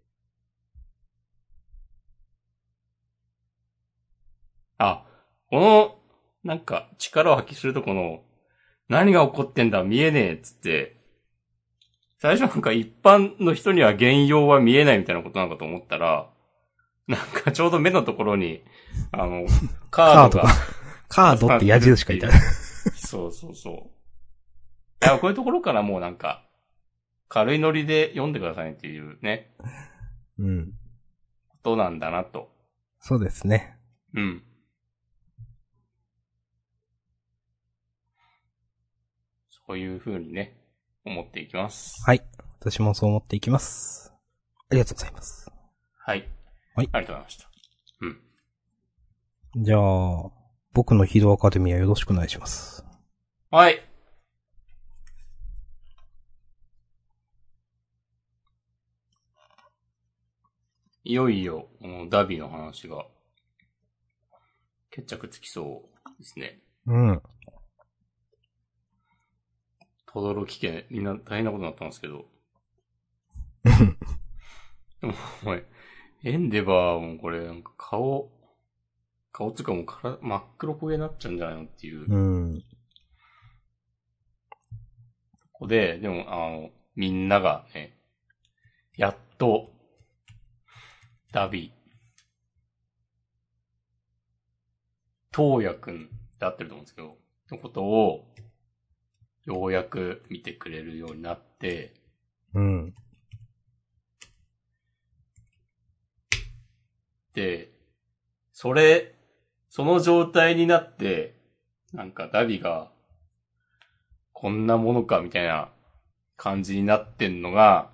[4.78, 5.04] あ、
[5.48, 5.98] この、
[6.44, 8.22] なんか、力を発揮するとこの、
[8.88, 11.00] 何が起こってんだ、見えねえ、っつって、
[12.18, 16.30] 最初なんか一般の人には原用は見えないみたいなことなのかと思ったら、
[17.10, 18.62] なんかちょうど目のところに、
[19.10, 19.44] あの、
[19.90, 20.48] カードが、
[21.08, 22.34] カードって矢印書いてある。
[22.94, 25.04] そうそうそう。
[25.04, 26.48] いや、こういうところからもうなんか、
[27.28, 29.52] 軽いノリで読んでくださいっていうね、
[30.38, 30.72] うん。
[31.48, 32.48] ことなんだなと。
[33.00, 33.76] そうですね。
[34.14, 34.44] うん。
[39.66, 40.60] そういう風にね、
[41.04, 42.00] 思っていきます。
[42.06, 42.22] はい。
[42.60, 44.12] 私もそう思っていきます。
[44.68, 45.50] ありがとうございます。
[45.98, 46.39] はい。
[46.74, 47.50] はいありがとうございました。
[49.56, 49.64] うん。
[49.64, 50.30] じゃあ、
[50.72, 52.84] 僕のヒーローアカデミアよろしくお願いします。
[53.50, 53.84] はい。
[61.02, 63.04] いよいよ、このダビの話が、
[64.90, 66.60] 決着つきそうですね。
[66.86, 67.22] うん。
[70.06, 72.26] とどろき家、みんな大変なことになったんですけど。
[75.00, 75.64] でも、お前、
[76.22, 78.30] エンデバーもこれ、なんか顔、
[79.32, 82.06] 顔つうかもうから真っ黒焦げになっちゃうんじゃないのっていう。
[82.12, 82.60] うん。
[85.52, 87.96] ここで、でも、あの、みんながね、
[88.96, 89.70] やっと、
[91.32, 91.72] ダビ、
[95.34, 97.16] 東也くんって合ってると思うんですけど、
[97.50, 98.26] のことを、
[99.46, 101.94] ようやく見てくれるようになって、
[102.52, 102.94] うん。
[107.34, 107.70] で、
[108.52, 109.14] それ、
[109.68, 111.34] その状態になって、
[111.92, 112.90] なんかダビが、
[114.32, 115.68] こんなものかみたいな
[116.36, 117.90] 感じになってんのが、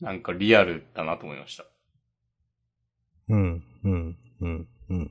[0.00, 1.64] なんかリアルだなと思いました。
[3.28, 3.62] うん。
[3.84, 4.16] うん。
[4.40, 4.68] うん。
[4.90, 5.10] うん。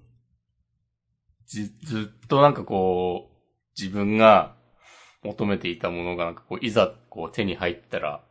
[1.45, 4.53] ず、ずっとなんかこう、自分が
[5.23, 8.21] 求めていたものがなんかこう、いざこう手に入ったら、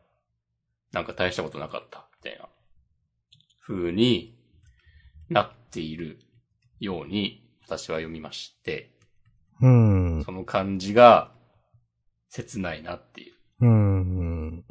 [0.92, 2.48] なんか大したことなかった、みたいな、
[3.70, 4.36] 風に
[5.28, 6.18] なっている
[6.80, 8.98] ように、私は読みまして、
[9.60, 10.24] うん。
[10.24, 11.32] その感じが、
[12.28, 13.34] 切ないなっていう。
[13.60, 14.64] うん。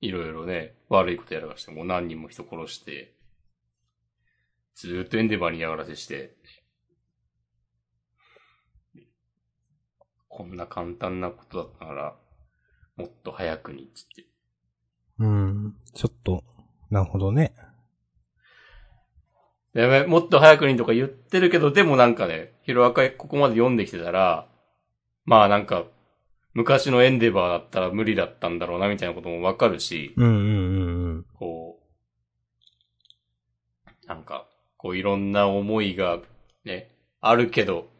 [0.00, 3.14] いろいろね、悪いことやらかして、もう何人も人殺して、
[4.74, 6.36] ずーっとエンデバーに嫌がらせして、
[10.28, 12.16] こんな簡単なことだったなら、
[12.96, 14.26] もっと早くに、つって。
[15.18, 15.76] うん。
[15.94, 16.42] ちょっと、
[16.90, 17.54] なるほどね。
[19.76, 24.48] でもっと早くにとか言ってるけど、でもなんかね、ヒロアカここまで読んできてたら、
[25.26, 25.84] まあなんか、
[26.54, 31.26] 昔のエンデバーだったら無理だったんだろうな、みたいなこともわかるし、うんうんうん。
[31.34, 31.78] こ
[33.86, 36.20] う、なんか、こういろんな思いが
[36.64, 37.90] ね、あるけど、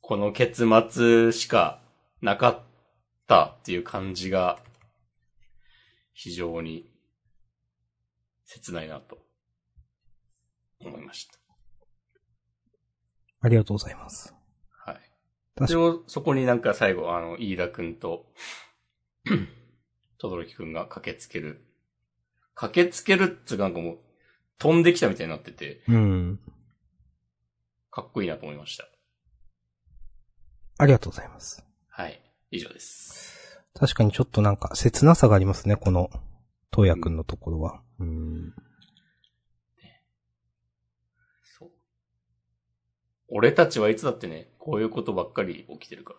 [0.00, 1.80] この結末しか
[2.20, 2.62] なかっ
[3.28, 4.58] たっていう感じが、
[6.12, 6.90] 非常に
[8.46, 9.25] 切ないなと
[10.80, 11.34] 思いました。
[13.40, 14.34] ありがとうございます。
[14.70, 15.00] はい。
[15.54, 18.26] 確でも、そこになんか最後、あの、飯田くんと、
[20.18, 21.64] とどろきくんが駆けつける。
[22.54, 23.98] 駆けつけるっつうかなんかもう、
[24.58, 26.40] 飛んできたみたいになってて、うん。
[27.90, 28.88] かっこいいなと思いました。
[30.78, 31.64] ありがとうございます。
[31.88, 32.20] はい。
[32.50, 33.60] 以上です。
[33.74, 36.10] 確かにちょっとなんか切なさがありますね、この、
[36.74, 37.82] 東也くんのところは。
[37.98, 38.54] うん。
[41.58, 41.70] そう。
[43.28, 46.14] 俺たちはいつだってね、こういうことばっかり起きてるか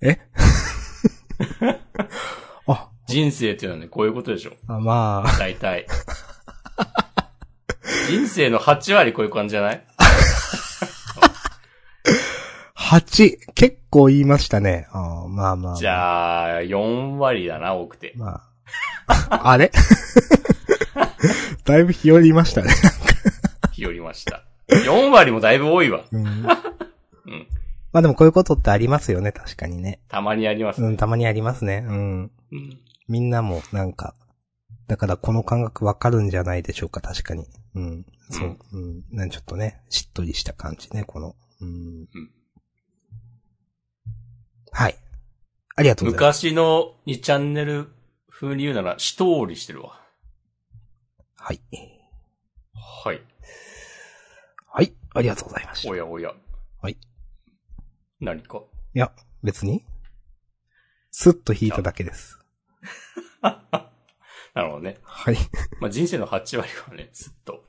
[0.00, 0.20] らね。
[1.60, 1.78] え？
[2.66, 4.52] あ、人生っていうのはね、こういうことでしょ。
[4.68, 5.86] あまあ、大体。
[8.08, 9.86] 人生の8割こういう感じじゃない
[12.76, 14.88] ？8、結構言いましたね。
[14.92, 15.76] あーまあまあ。
[15.76, 18.12] じゃあ、4割だな、多くて。
[18.16, 18.42] ま
[19.06, 19.48] あ。
[19.50, 19.70] あれ？
[21.64, 22.72] だいぶ日和りましたね。
[23.72, 24.44] 日和りました。
[24.70, 26.04] 4割もだいぶ多いわ。
[26.10, 26.26] うん。
[26.26, 26.46] うん。
[27.92, 30.00] まあでもこういうことってありますよね、確かにね。
[30.08, 30.88] たまにありますね。
[30.88, 31.84] うん、たまにありますね。
[31.86, 32.30] うん。
[32.52, 32.78] うん。
[33.08, 34.14] みんなもなんか、
[34.86, 37.46] だからこの感覚わかるんじゃないでしょうか、確かに。
[37.74, 38.06] うん。
[38.30, 38.58] そう。
[38.72, 39.04] うん。
[39.10, 41.34] なんちょっとね、しっとりした感じね、この。
[41.60, 41.68] うん。
[41.68, 41.72] う
[42.18, 42.30] ん
[44.72, 44.96] はい。
[45.76, 46.46] あありがとうございます。
[46.46, 47.88] 昔の2チャンネル
[48.30, 50.00] 風に言うなら、一通りしてるわ。
[51.36, 51.60] はい。
[52.74, 53.20] はい。
[55.14, 55.20] はい。
[55.20, 55.88] ありがとうございました。
[55.88, 56.32] いおやおや。
[56.82, 56.96] はい。
[58.20, 58.62] 何か？
[58.94, 59.84] や、別に、
[61.10, 62.38] スッと引いただけです。
[63.42, 64.98] なるほどね。
[65.02, 65.36] はい。
[65.80, 67.64] まあ、人生の8割はね、すっと、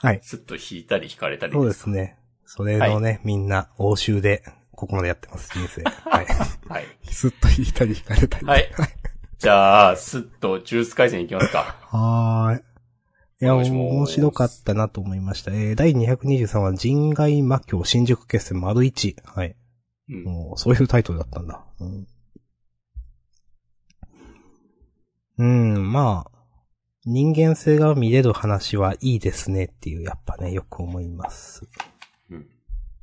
[0.00, 0.20] はい。
[0.22, 1.52] すっと引いたり引かれたり。
[1.52, 2.18] そうですね。
[2.44, 5.82] それのね、みんな、欧州で、ここまでやってます、人生。
[5.84, 6.26] はい。
[6.68, 6.86] はい。
[7.10, 8.46] スッと引いたり引かれたり。
[8.46, 8.70] はい。
[9.38, 11.76] じゃあ、すっとジュース回線いきますか。
[11.88, 12.64] はーい。
[13.42, 15.50] いや、面白かったなと思いました。
[15.50, 19.16] えー、第223話、人外魔境新宿決戦丸1。
[19.24, 19.56] はい。
[20.08, 20.22] うん。
[20.22, 21.64] もう、そういうタイトルだったんだ。
[21.80, 22.06] うん。
[25.38, 26.38] うん、まあ、
[27.04, 31.66] 人間性が見れる話はいいですねっていう、やっぱね、よく思います。
[32.30, 32.46] うん。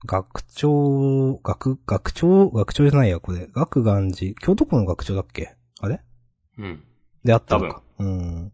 [0.06, 3.48] 学長、学、学長、学長じゃないや、これ。
[3.48, 5.58] 学願寺、京都府の学長だっけ？
[5.82, 6.00] あれ？
[6.58, 6.84] うん。
[7.26, 7.82] であったのか。
[7.98, 8.54] うん。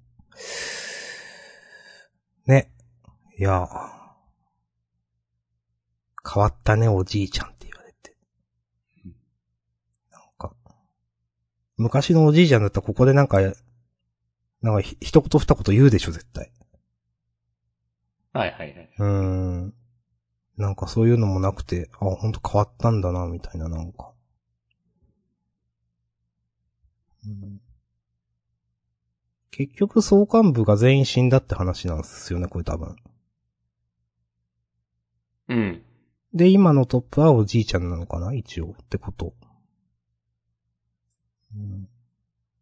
[2.47, 2.71] ね。
[3.37, 3.67] いや、
[6.33, 8.15] 変わったね、おじいちゃんって言われて
[9.05, 9.15] うん。
[10.11, 10.55] なんか、
[11.77, 13.39] 昔のおじいちゃんだったらここでなんか、
[14.61, 16.51] なんかひ一言二言言うでしょ、絶対。
[18.33, 18.89] はいはいはい。
[18.97, 19.73] うーん。
[20.57, 24.11] なんかそういうのもなくて、あ、ほんと変わったんだな、みたいな、なんか。
[27.25, 27.59] うん
[29.57, 32.97] 結局、総監部が全員死んだって話なんですよね、これ多分。
[35.47, 35.81] うん。
[36.33, 38.75] で、今のトップはおじいちゃんなのかな一応。
[38.77, 39.33] ってこと。
[41.55, 41.87] うん。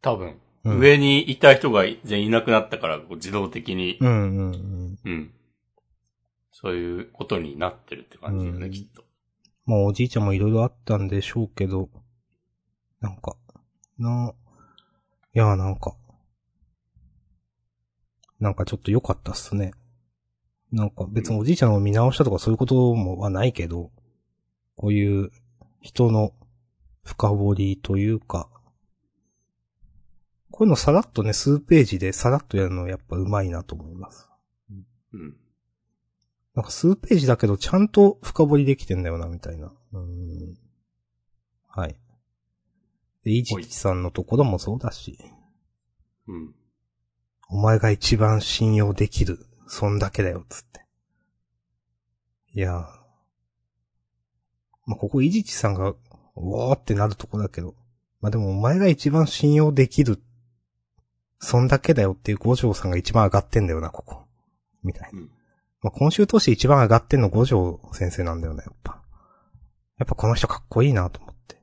[0.02, 5.00] 多分、うん上にいた人が全員いなくなったから、自動的に、うんうんうん。
[5.04, 5.34] うん。
[6.52, 9.04] そういうことになってるって感じだよね、うんきっと。
[9.66, 11.90] まあおじいちゃんもいろいろあったんでしょうけど、
[13.02, 13.36] なんか、
[13.98, 14.32] な、
[15.34, 15.96] いや、なんか、
[18.44, 19.72] なんかちょっと良かったっすね。
[20.74, 23.90] なんか別におじいちゃんを見直したとかそういうこともはないけど、
[24.76, 25.32] こういう
[25.80, 26.34] 人の
[27.06, 28.50] 深掘りというか、
[30.52, 34.30] こういうのさらっとね、数ページでさらっとやるのやっぱうまいなと思います。
[35.14, 35.38] うん。
[36.54, 39.72] なんか数ページだけどちゃんと深掘りできてんだよな、みたいな。
[39.94, 40.58] うーん。
[41.70, 41.96] はい。
[43.24, 45.18] で、イジチさんのところもそうだし、
[46.28, 46.54] うん。
[47.54, 50.88] お前が一番信用できる、そんだけだよ、つって。
[52.56, 52.82] いやー。
[54.88, 55.96] まあ、ここイジチさんが、う
[56.36, 57.76] わーってなるとこだけど、
[58.22, 60.20] まあ、でもお前が一番信用できる、
[61.38, 64.24] そんだけだよっていう五条さんが一番上がってんだよな、ここ。
[64.82, 65.20] みたいな。
[65.20, 65.30] うん
[65.84, 69.04] まあ、今週通して一番上がってんの五条先生なんだよね、やっぱ。
[70.00, 71.62] やっぱこの人かっこいいなと思って。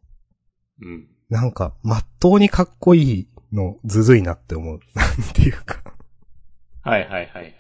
[0.83, 1.09] うん。
[1.31, 4.81] なんか、まっとうにかっこいいのずるいなって思う。
[4.95, 5.83] なんていうか。
[6.83, 7.55] はいはいはいはい。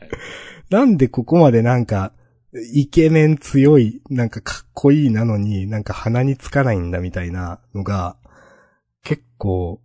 [0.71, 2.13] なんでここまでなんか、
[2.73, 8.17] イケメン強い、なんかかっこいいなのに、なんか鼻につかないんだみたいなのが、
[9.03, 9.81] 結構、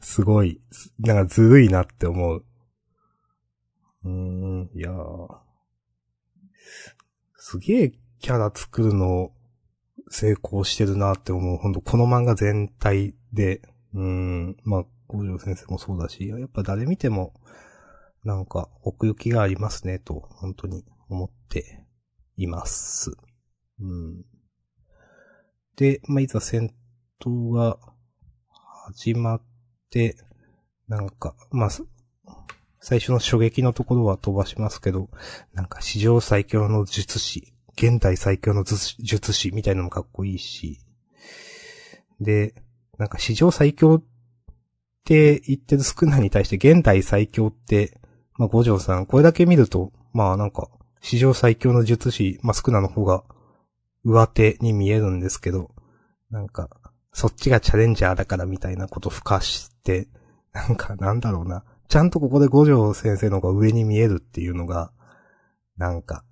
[0.00, 0.60] すごい、
[0.98, 2.44] なんかずるいなって思う。
[4.04, 5.50] うーん、いやー。
[7.36, 9.32] すげえキャラ作るの
[10.10, 11.56] 成功してるなって思う。
[11.56, 13.62] ほんとこの漫画全体で、
[13.94, 17.34] うん、まあ、五条先生もそうだし、やっぱ誰見ても、
[18.24, 21.86] なんか奥行きがありますね、と、本当に思って
[22.36, 23.12] います。
[23.80, 24.24] うん。
[25.76, 26.74] で、まあ、いざ戦
[27.20, 27.78] 闘が
[28.86, 29.42] 始まっ
[29.90, 30.16] て、
[30.88, 31.70] なんか、まあ、
[32.80, 35.10] 最初の初撃のところは飛ばしますけど、
[35.52, 40.80] なんか史上最強の術師、現代最強の術師みたいなのもかっこいいし、
[42.20, 42.54] で、
[43.00, 44.02] なんか史上最強っ
[45.06, 47.98] て言ってるスクナに対して現代最強って、
[48.36, 50.68] まあ五条さん、これだけ見ると、まあなんか、
[51.00, 53.24] 史上最強の術師、まあスクナの方が
[54.04, 55.70] 上手に見えるんですけど、
[56.30, 56.68] なんか、
[57.14, 60.06] そっちがチャレンジャーだからみたいなこと付加して、
[60.52, 61.64] なんかなんだろうな。
[61.88, 64.92] ちゃんとここで五条先生の方が上に見えるっていうのが、
[65.78, 66.22] なんか、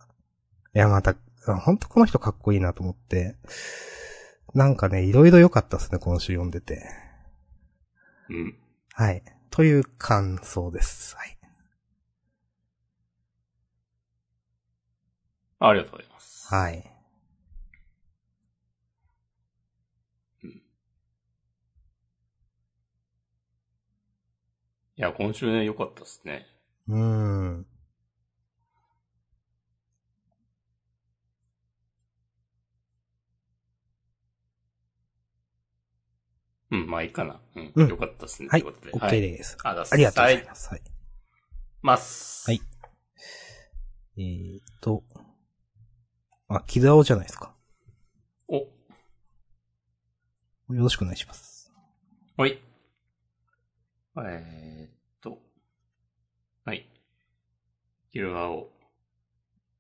[0.75, 1.17] いやまた、
[1.65, 3.37] 本当この人かっこいいなと思って、
[4.55, 6.83] なんかね、いろいろ良かったですね、今週読んでて。
[8.31, 8.59] うん。
[8.95, 9.23] はい。
[9.51, 11.17] という感想です。
[11.17, 11.39] はい。
[15.61, 16.55] ありがとうございます。
[16.55, 16.95] はい。
[24.99, 26.45] いや、今週ね、良かったですね。
[26.89, 27.67] うーん。
[36.71, 37.41] うん、まあいいかな。
[37.57, 37.73] うん。
[37.75, 38.49] うんよかったですね。
[38.51, 38.63] はい。
[38.63, 39.57] OK です。
[39.63, 40.69] あだありがとうございまます。
[40.71, 40.83] はい。
[41.81, 42.51] ます。
[42.51, 42.61] はい
[44.21, 45.05] えーと、
[46.49, 47.55] あ、キルアオじゃないですか。
[48.49, 48.67] お、よ
[50.69, 51.73] ろしくお願いします。
[52.37, 52.61] はい。
[54.17, 54.91] えーっ
[55.23, 55.39] と。
[56.65, 56.91] はい。
[58.11, 58.71] キルアを、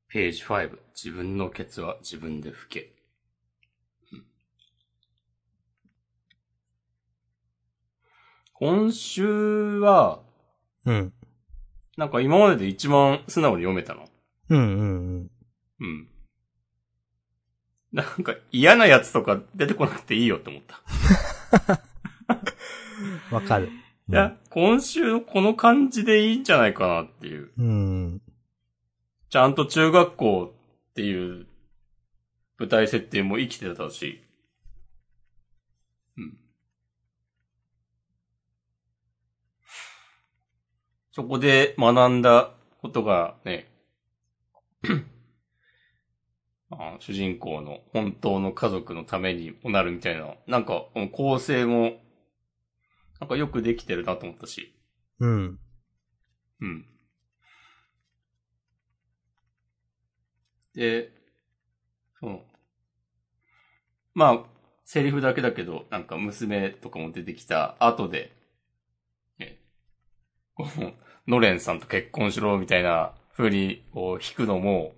[0.06, 0.78] ページ5。
[0.94, 2.94] 自分のケツは自分で拭け。
[4.12, 4.24] うん
[8.58, 10.20] 今週は、
[10.84, 11.12] うん。
[11.96, 14.08] なんか今までで一番素直に読めたの？
[14.48, 14.84] うんうんう
[15.20, 15.30] ん。
[15.80, 16.08] うん。
[17.92, 20.80] なんか嫌なやつとか出てこなくていいよって思った。
[23.30, 23.70] わかる。
[24.08, 27.52] いや、今週のこの感じでいいんじゃないかなっていう。
[27.56, 28.22] うん。
[29.30, 30.54] ちゃんと中学校
[30.90, 31.46] っていう
[32.58, 34.20] 舞台設定も生きてたし。
[41.18, 43.68] そこで学んだことがね、
[46.70, 51.96] あ主人公の本当の家族のためにもなるみたいな、なんか構成も、
[53.18, 54.72] なんかよくできてるなと思ったし。
[55.18, 55.58] うん。
[56.60, 56.86] うん。
[60.76, 61.10] で、
[62.20, 62.44] その、
[64.14, 64.44] まあ、
[64.84, 68.30] セリフだけだけど、なんか娘とかも出てきた後で、
[69.40, 69.58] ね、
[70.54, 70.92] この、
[71.28, 74.94] ノレンさんと結婚しろみたいな風に、こう、弾くのも、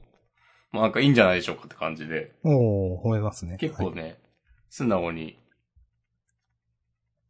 [0.70, 3.52] まあなんかいいんじゃないでしょうかって感じで、おー、褒めますね。
[3.52, 4.16] はい結構ね、
[4.70, 5.36] 素直に、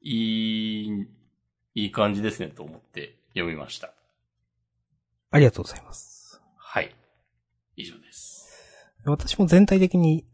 [0.02, 1.08] いい、
[1.74, 3.94] いい感じですねと思って読みました。
[5.30, 6.42] ありがとうございます。
[6.58, 6.94] はい。
[7.76, 8.50] 以上です。
[9.04, 10.26] 私も全体的に、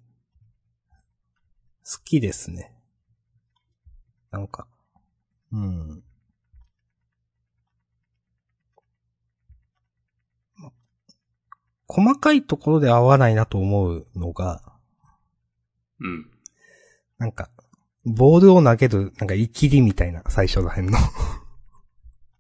[1.85, 2.73] 好きですね。
[4.33, 4.67] なんか、
[5.53, 6.03] うん。
[11.89, 14.63] 細かいところで合わないなと思うのが、
[16.01, 16.31] うん。
[17.19, 17.49] なんか、
[18.05, 20.99] ボールを投げる、なんか、イキリみたいな、最初ら辺の。
[20.99, 21.01] い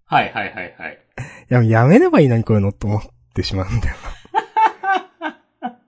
[0.04, 0.98] はいはいはいはい。
[1.48, 3.02] や、やめればいいのにこういうのと思っ
[3.34, 3.96] てしまうんだよ
[5.62, 5.70] な。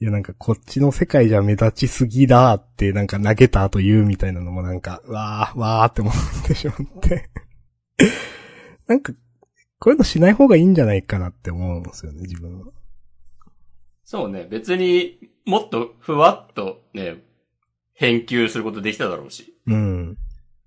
[0.00, 6.14] いや、なんか、こっちの世界じゃ目立ちすぎだって、なんか投げた後言うみたいなのもなんか、わー、わーって思っ
[6.46, 7.30] てしまって。
[8.86, 9.12] なんか、
[9.84, 12.68] こういうのしない方がいいんじゃないかなって思うんですよね、自分は。
[14.02, 17.22] そうね、別にもっとふわっとね、
[17.92, 19.54] 返球することできただろうし。
[19.66, 20.16] うん。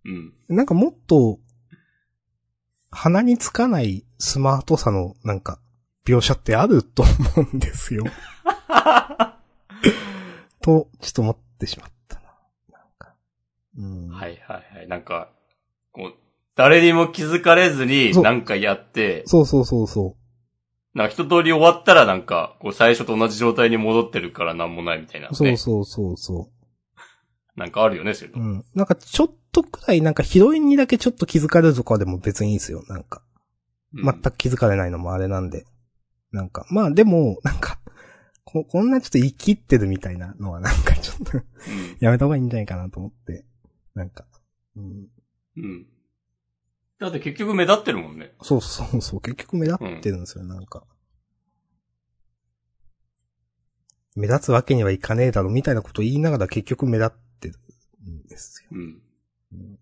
[0.06, 0.34] うん。
[0.50, 1.40] なんかもっと、
[2.92, 5.60] 鼻につかないスマートさの、なんか、
[6.06, 7.12] 描写ってあると思
[7.52, 8.04] うんですよ。
[10.62, 12.38] と、ちょっと思ってしまったな。
[12.70, 13.16] なんか。
[13.80, 14.10] うん。
[14.10, 14.88] はいはいはい。
[14.88, 15.32] なんか、
[15.92, 16.27] こう、
[16.58, 20.18] 誰にも気づかれずにそうなんかやって、そうそうそうそ
[20.94, 25.32] なんか一通り終わったらなんか、こう最初と同じ状態に戻ってるからなんもないみたいな、う。
[25.32, 25.36] ね。
[25.36, 26.50] そうそうそうそ
[27.56, 28.40] なんかあるよね、そういうう。
[28.40, 28.66] ん。
[28.74, 32.84] なんかちょっとくらい、なんかヒロインにだけちょっと気づかれるとかでも別にいいですよ。
[32.88, 33.22] なんか。
[33.94, 35.66] うん全く気づかれないのもあれなんで。
[36.32, 37.80] なんか、まあでも、なんか、
[38.44, 41.44] ここんなちょっと生きってるみたいなのはなんかちょっとうん。
[42.00, 43.46] やめた方がいいんじゃないかなと思って。
[43.94, 44.26] なんか。
[44.76, 45.08] うん、
[45.58, 45.88] うん。
[47.00, 48.34] だって結局目立ってるもんね。
[48.42, 49.22] そうそうそう。
[49.22, 50.84] 結局目立ってるんですよ、なんか。
[54.16, 57.56] 目立つわけにはいかねえだろ、みたいなこと言いながら結局目立ってる
[58.10, 58.70] んですよ。
[58.72, 59.02] うん。
[59.54, 59.80] うん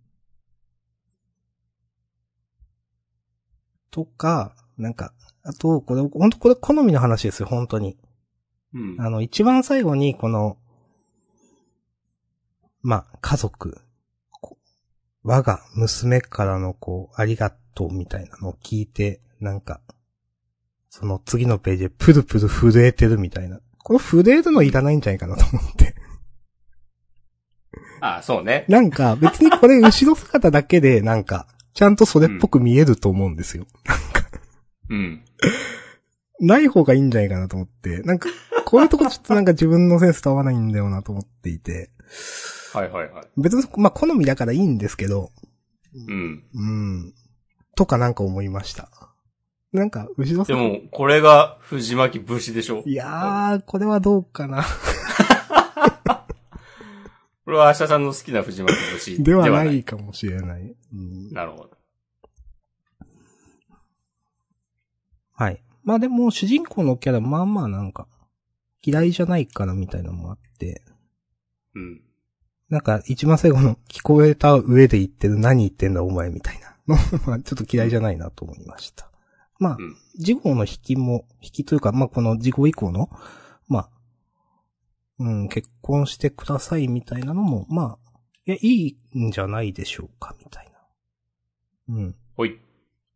[3.96, 5.14] とか、なんか、
[5.44, 7.98] あと、これ、本当これ好みの話ですよ、本当に。
[8.74, 9.00] うん。
[9.00, 10.58] あの、一番最後に、この、
[12.82, 13.80] まあ、家族、
[15.26, 19.82] 我が娘からのこう、ありがとうみたいなのを聞いて、なんか、
[20.92, 23.60] その次のページでプルプル震えてるみたいな。
[23.80, 25.96] これ震えるのいらないんじゃないかなと思って。
[28.02, 28.66] あ、そうね。
[28.70, 33.66] なんか、別にこれ後ろ姿だけで、なんか、ちゃんとそれっぽく見えると思うんですよ。
[34.92, 35.26] うん。
[36.40, 38.04] ない方がいいんじゃないかなと思って。
[38.04, 38.30] なんか、
[38.64, 41.90] こういうとこちょっとなんか自分のセンスと合わないんだよなと思っていて。
[42.76, 43.28] はいはいはい。
[43.38, 45.32] 別に、まあ、好みだからいいんですけど、
[45.94, 46.44] うん。
[46.54, 46.62] う
[47.08, 47.14] ん。
[47.76, 48.90] とかなんか思いました。
[49.72, 52.84] なんか、後ろ姿でも、これが藤巻武士でしょ？
[52.86, 54.64] いやー、これはどうかな。
[57.46, 60.76] これは明日さんの好きな藤巻武士 ではないかもしれない。
[60.94, 61.70] うん、なるほど。
[65.34, 65.62] はい。
[65.84, 68.08] まあでも、主人公のキャラ、まあまあなんか、
[68.82, 70.84] 嫌いじゃないかなみたいなのもあって、
[71.76, 72.02] うん。
[72.70, 76.98] なんか一番最後の聞こえた上で言ってる何言ってんだお前みたいなの
[77.28, 79.10] まあちょっと嫌いじゃないなと思いました。
[79.60, 79.96] まあう、ん。
[80.18, 83.10] 事後の引きも、引きというか、まあこの事後以降の、
[83.68, 83.90] まあ、
[85.20, 90.70] うん、結婚してくださいみたいなのも、まあ、いや、いいんじゃないでしょうか、みたい
[91.88, 91.96] な。
[91.96, 92.16] うん。
[92.36, 92.60] ほい。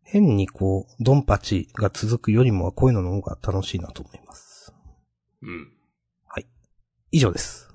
[0.04, 4.74] 変にこう、ドンパチが続くよりもはこういうのの方が楽しいなと思います。
[5.42, 5.74] うん。
[7.12, 7.69] 以上です。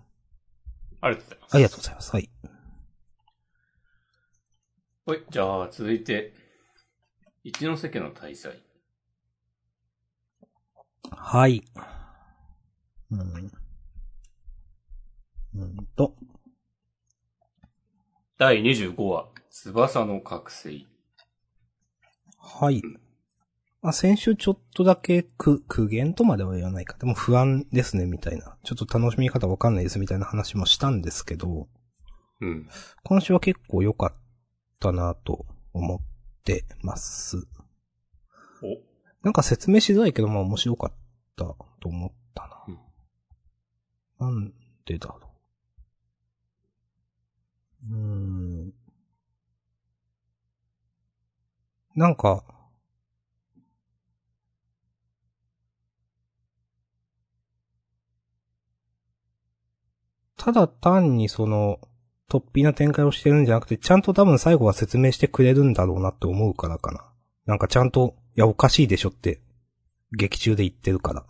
[1.04, 1.54] ありがとうございます。
[1.54, 2.12] ありがとうございます。
[2.12, 2.30] はい。
[5.04, 5.24] はい。
[5.28, 6.32] じゃあ、続いて、
[7.42, 8.62] 一ノ瀬家の大祭。
[11.10, 11.62] はい。
[13.10, 13.52] うん。
[15.56, 16.16] うんと。
[18.38, 20.86] 第25話、翼の覚醒。
[22.38, 22.80] はい。
[23.84, 26.96] まあ、先週ちょっとだけく、苦言とまでは言わないか。
[26.96, 28.56] でも不安ですね、みたいな。
[28.64, 31.68] ちょっと楽しみ方わかんないです、みたいな話もしたんですけど、
[32.40, 32.66] うん。
[33.02, 34.14] 今週は結構良かっ
[34.80, 35.98] たなと思っ
[36.44, 37.46] てます。
[38.62, 38.80] お、
[39.22, 40.92] なんか説明しづらいけど、まあ面白かっ
[41.36, 42.66] たと思った
[44.18, 44.28] な。
[44.28, 44.54] なん
[44.86, 45.30] でだろ
[47.90, 47.92] う。
[47.92, 48.72] うーん。
[51.94, 52.44] なんか、
[60.44, 61.80] ただ単にその、
[62.28, 67.10] 突飛な展開をしてるんじゃなくて、ちゃんと多分最後は説明してくれるんだろうなって思うからかな。
[67.46, 69.40] なんかちゃんと、いや、おかしいでしょって、
[70.12, 71.24] 劇中で言ってるから。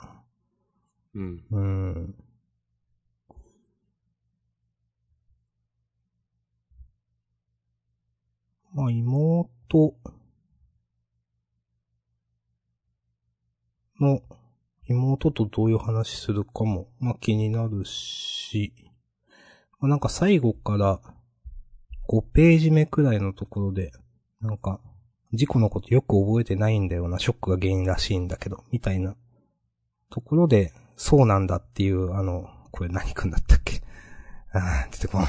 [1.14, 1.44] うん。
[1.52, 2.14] うーん。
[8.72, 9.94] まあ、妹
[14.00, 14.22] の、
[14.88, 18.83] 妹とどういう話するかも、まあ気になるし、まあ、
[19.88, 21.00] なんか最後から
[22.08, 23.92] 5ページ目くらいのところで、
[24.40, 24.80] なんか、
[25.32, 29.16] 事故のことよく覚えてないんだよな、ショックが原因らしいんだけど、みたいな
[30.10, 33.82] ところで、そうなんだっていう、あの、これ何くんだったっけ？
[34.52, 35.26] あー出てこん。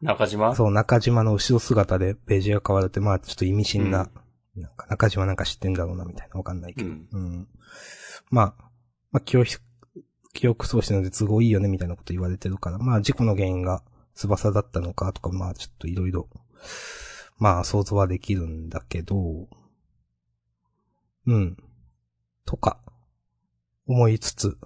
[0.00, 0.54] 中島？
[0.56, 4.10] そう、中島の後ろ姿でページが変わるって、まあちょっと意味深な、
[4.56, 6.88] なんか中島なんか知ってんだろうな、みたいな、わかんないけど。
[6.88, 7.08] うん。
[7.12, 7.48] うん。
[8.30, 8.54] まあ、
[9.12, 9.46] まあ記憶、
[10.32, 13.82] 記憶喪失なので都合いいよね、みたいなこと言われてるから、まあ事故の原因が
[14.14, 16.28] 翼だったのかとか、まあちょっといろいろ、
[17.38, 19.48] まあ想像はできるんだけど、
[21.26, 21.56] うん。
[22.44, 22.80] とか、
[23.86, 24.58] 思いつつ、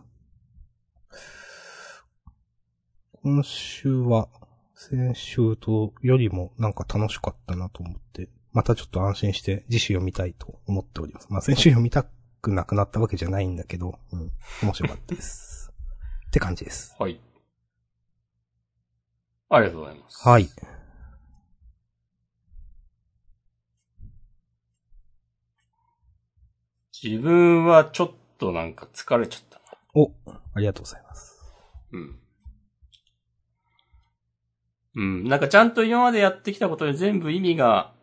[3.22, 4.28] 今週は、
[4.74, 11.26] 先週とよりもなんか楽しかったなと思って、またちょっと安心して次週読みたいと思っております。
[11.30, 12.06] まあ先週読みた
[12.40, 15.55] くなくなったわけじゃないんだけど、うん、面白かったです。
[16.36, 16.94] って感じです。
[16.98, 17.18] はい。
[19.48, 20.28] ありがとうございます。
[20.28, 20.48] はい。
[27.02, 29.78] 自分はちょっとなんか疲れちゃったな。
[29.94, 30.12] お、
[30.54, 31.42] ありがとうございます。
[31.92, 32.18] うん。
[34.96, 35.24] うん。
[35.24, 37.94] なんかちゃんと今までやってきたことで全部意味が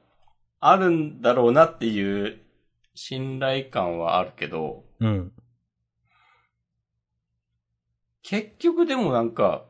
[0.59, 2.39] あるんだろうなっていう
[2.95, 5.31] 信頼感はあるけど、うん。
[8.23, 9.65] 結局でもなんか、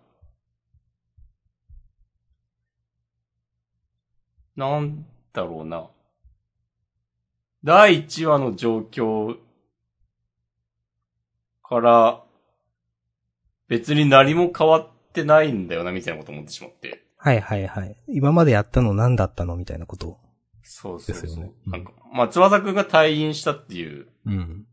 [4.56, 5.90] なんだろうな。
[7.64, 9.38] 第1話の状況
[11.68, 12.24] から、
[13.68, 17.04] 別に何も変わってないんだよな、みたいなこと思ってしまって。
[17.18, 17.98] はいはいはい。
[18.08, 20.20] 今までやったの何だったのみたいなことを。
[20.62, 21.22] そうそうそう。
[21.24, 24.68] ですよねなんか、まあ、翼くんが退院したっていう、うん。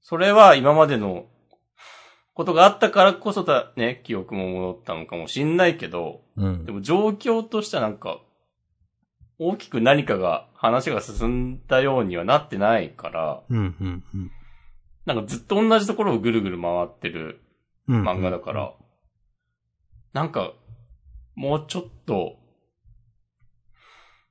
[0.00, 1.26] それは今までの
[2.34, 6.72] ことがあったからこそだね、記憶も戻ったのかもしんないけど、うんで。
[6.72, 8.20] も状況としてはなんか、
[9.38, 14.30] 大きく何かが、話が進んだようにはなってないから、うん、うん、うん
[15.04, 17.42] なんかずっと同じところをぐるぐる回ってる
[17.88, 18.08] うん。
[18.08, 18.74] 漫画だから、
[20.12, 20.54] なんか、
[21.34, 22.36] もうちょっと、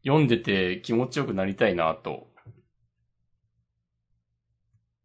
[0.04, 2.28] 読んでて気持ちよくなりたいなと、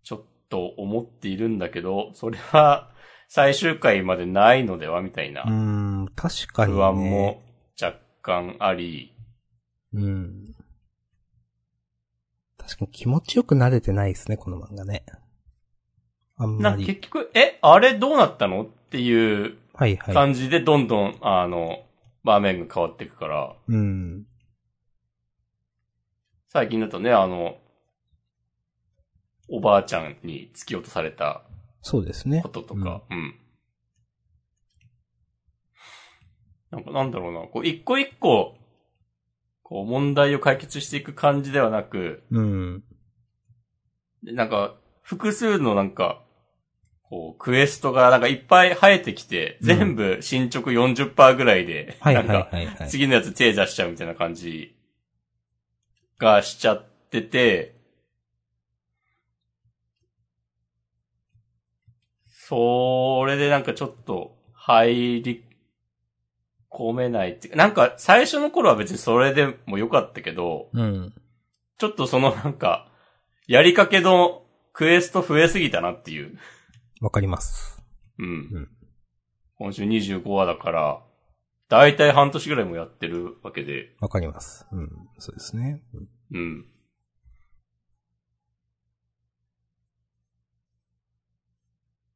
[0.02, 2.90] ちょっと思っているんだけど、それは
[3.28, 6.78] 最終回までないのではみたいなうん、確かに、ね。
[6.78, 7.42] 不安も
[7.80, 9.14] 若干あり、
[9.92, 10.54] うん。
[12.56, 15.04] 確かに気持ちよくなれてないですね、この漫画ね。
[16.36, 16.86] あんまり。
[16.86, 20.14] 結局、え、あれどうなったのっていうはいはい。
[20.14, 21.84] 感じでどんどん、あの、
[22.24, 24.26] 場面が変わっていくから、うん。
[26.48, 27.56] 最近だとね、あの、
[29.48, 31.42] おばあちゃんに突き落とされた
[31.82, 32.48] そうですねこ。
[32.48, 33.34] ととか、うん。
[36.70, 38.56] なんかなんだろうな、こう一個一個、
[39.62, 42.84] こう問題を解決していく感じではなく、うん。
[44.22, 46.22] でなんか、複数のなんか、
[47.08, 52.88] こう、クエストがなんかいっぱい生えてきて、うん全部進捗40%ぐらいで、はいはないんか、はいはい。
[52.88, 54.76] 次のやつ手出しちゃうみたいな感じ
[56.18, 57.77] がしちゃってて、
[62.48, 65.44] それでなんかちょっと入り
[66.72, 71.12] 込めないっていうか、なんか最初の頃は別にそれでもよかったけど、うん。
[71.76, 72.88] ちょっとそのなんか、
[73.46, 76.38] やりかけのクエスト増えすぎたなっていう。
[77.02, 77.82] わかります。
[78.18, 78.26] うん。
[78.26, 78.68] うん
[79.58, 81.02] 今週25話だから、
[81.68, 84.66] だいたい半年ぐらいもやってるわけで、わかります。
[84.72, 84.88] うん。
[85.18, 85.82] そうですね。
[85.92, 86.66] うんうん。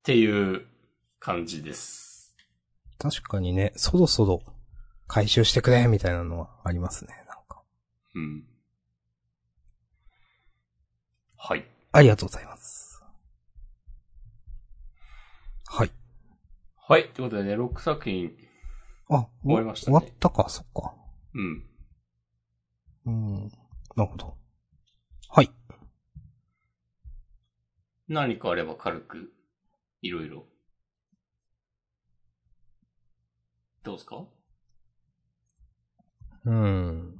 [0.02, 0.66] っていう
[1.20, 2.34] 感じです。
[2.98, 4.42] 確かにね、そろそろ
[5.06, 7.14] 回収してくれ、みたいなのはありますね。
[7.28, 7.62] なんか。
[8.16, 8.44] うん。
[11.36, 11.64] はい。
[11.92, 13.00] ありがとうございます。
[15.66, 15.92] はい。
[16.76, 17.08] はい。
[17.10, 18.32] ということでね、6作品。
[19.08, 20.94] あ、終わりましたね終わったか、そっか。
[21.34, 21.64] うん。
[23.06, 23.48] うん。
[23.94, 24.36] なるほど。
[25.28, 25.50] はい。
[28.08, 29.32] 何かあれば軽く、
[30.02, 30.44] いろいろ。
[33.84, 34.24] どうですか？
[36.44, 37.18] うん。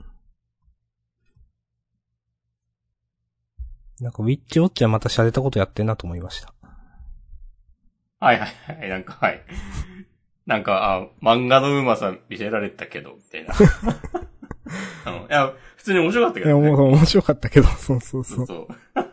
[4.00, 6.52] なんか、ウィッチウォッチはまた洒落たことやってんなと思いました。
[8.18, 8.88] はいはいはい。
[8.88, 9.44] なんか、はい。
[10.46, 13.54] なんか、あ、漫画のうまさ見せられたけど、みたいな。
[15.06, 16.70] うん、いや、普通に面白かったけどね。
[16.70, 18.46] 面白かったけど、そうそうそそうう。
[18.46, 19.11] そう。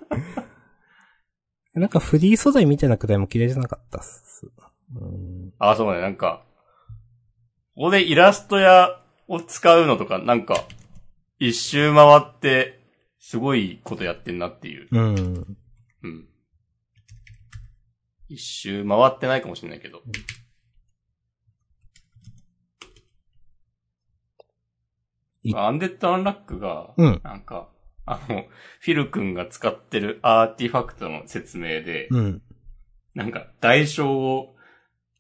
[1.76, 4.48] なんかフリー素材みたいなくらいも綺麗じゃなかったっす。
[4.96, 5.54] うん。
[5.60, 6.44] あ、そうね、なんか、
[7.76, 10.66] ここでいらすとやを使うのとか、なんか、
[11.38, 12.80] 一周回って、
[13.20, 14.88] すごいことやってんなっていう。
[14.92, 15.58] うん。
[16.04, 16.28] うん。
[18.28, 20.02] 一周回ってないかもしれないけど。
[25.44, 27.70] いアンデッド・アンラックが、うんなんか、
[28.12, 28.46] あの、
[28.80, 32.42] フィル君が使ってるアーティファクトの説明で、うん。
[33.14, 34.56] なんか、代償を、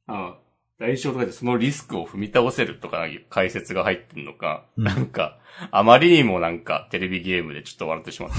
[0.08, 0.40] あ
[0.80, 5.38] 代償とかでそのリスクを踏み倒せるとか解説が入ってんのか、うんなんか、
[5.70, 8.32] あまりにもなんか、テレビゲームでちょっと笑ってしまっ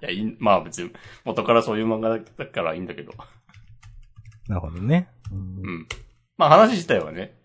[0.00, 0.08] た。
[0.10, 0.90] いや、まあ別に、
[1.24, 3.12] 元からそういう漫画だからいいんだけど。
[4.48, 5.08] なるほどね。
[5.30, 5.36] う。
[5.36, 5.86] うんん。
[6.36, 7.38] まあ話自体はね、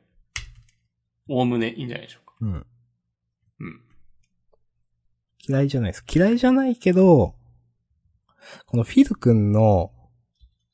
[1.29, 2.35] おおむねいいんじゃないでしょうか。
[2.41, 2.53] うん。
[2.53, 2.65] うん。
[5.47, 6.03] 嫌いじゃないです。
[6.07, 7.35] 嫌いじゃないけど、
[8.65, 9.91] このフィル君の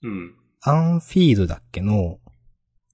[0.02, 0.36] うん。
[0.62, 2.20] アンフィールだっけの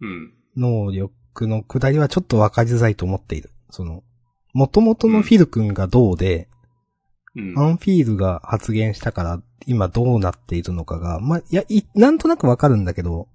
[0.02, 0.34] うん。
[0.56, 3.52] 能力の下りはちょっとわかりづらいと思っている。
[3.70, 4.04] その、
[4.54, 6.50] 元々のフィル君がどうで、
[7.36, 7.60] うん。
[7.60, 13.28] アンフィールが発言したから今どうなっているのかが、まあ、いや、い、なんとなくわかるんだけど、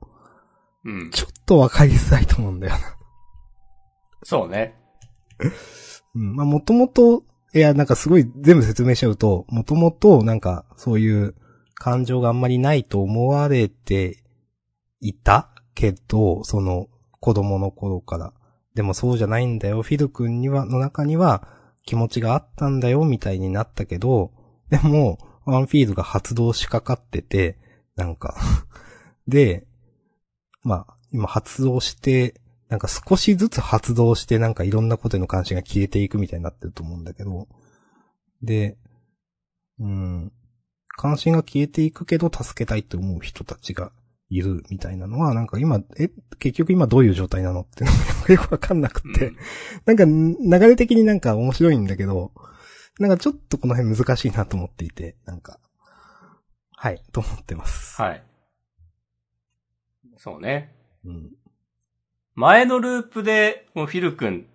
[0.84, 1.10] うん。
[1.10, 2.78] ちょっとわかりづらいと思うんだよな。
[4.22, 4.74] そうね。
[6.14, 6.34] うん。
[6.34, 7.24] まあ、もともと、
[7.54, 11.36] いや、なんかすごい全部説明しちゃうと、もともと、なんか、そういう
[11.76, 14.24] 感情があんまりないと思われて
[15.00, 16.88] いたけど、その、
[17.20, 18.32] 子供の頃から。
[18.74, 19.82] でもそうじゃないんだよ。
[19.82, 21.46] フィル君には、の中には
[21.86, 24.32] 気持ちがあったんだよ、みたいになったけど、
[24.70, 27.58] でも、ワンフィールが発動しかかってて、
[27.94, 28.34] なんか、
[29.28, 29.64] で、
[30.64, 37.48] まあ、今発動して、なんか少しずつ発動してなんかいろんなことへの関心が消えていくみたいになってると思うんだけど。
[38.42, 38.76] で、
[39.78, 40.32] うん。
[40.96, 43.90] 関心が消えていくけど助けたいって思う人たちが
[44.30, 49.36] いるみたいなのは、なんか今、え、結局今どういう状態なのってよくわかんなくて、うん。
[49.84, 52.32] なんかん流れ的になんか面白いんだけど、
[52.98, 55.58] なんかちょっとこの辺難しいなと思っていて、なんか、
[56.76, 58.00] はい、と思ってます。
[58.00, 58.24] はい。
[60.16, 60.74] そうね。
[61.04, 61.30] うん。
[62.34, 64.46] 前のループで、もうフィル君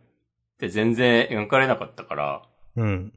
[0.55, 2.41] って全然描かれなかったから、
[2.75, 3.13] うん。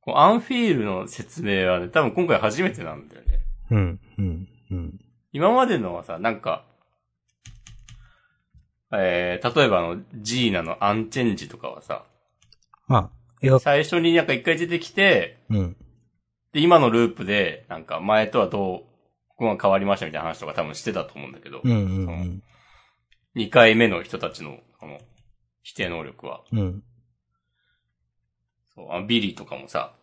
[0.00, 3.40] こうアンフィールの説明はね、多分今回初めてなんだよね。
[3.70, 4.00] うん。
[4.18, 4.48] うん。
[4.70, 5.00] うん。
[5.32, 6.64] 今までのはさ、なんか、
[8.92, 12.04] えー、例えばあの、ジーナのアンチェンジとかはさ、
[12.86, 13.10] ま
[13.42, 15.76] あ、最初になんか一回出てきて、うん。
[16.52, 18.78] で、今のループで、なんか前とはどう、
[19.28, 21.72] ここが変わりましたみたいな話とか多分してたと思うんだけど、うん。
[21.72, 21.76] う
[22.12, 22.42] ん。
[23.34, 24.98] 二回目の人たちの、この、
[25.62, 26.82] 否定能力は、うん。
[28.74, 29.94] そうあビリーとかもさ、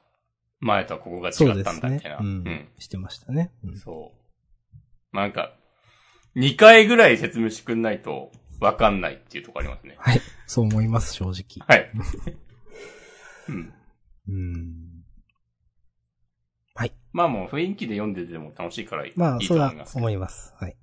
[0.60, 2.18] 前とはここが違ったんだみたいな。。
[2.18, 2.70] ねうん。
[2.80, 3.52] してましたね。
[3.64, 4.78] うんそう。
[5.12, 5.54] まあなんか、
[6.36, 9.96] 二回ぐらい説明してくんないと、わかんないっていうところありますね。
[9.98, 10.22] はい。
[10.46, 11.66] そう思います、正直。
[11.68, 11.92] はい。
[13.50, 13.74] うん。
[14.28, 14.92] うん。
[17.14, 19.98] まあもう雰囲気で読んでても楽しいからいいまあ、いいそうだと思います。
[19.98, 20.54] 思います。
[20.58, 20.76] はい。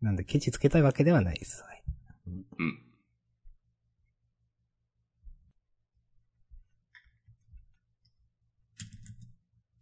[0.00, 0.04] はい。
[0.04, 1.62] なんで、ケチつけたいわけではないです。
[1.62, 1.82] はい。
[2.58, 2.82] うん。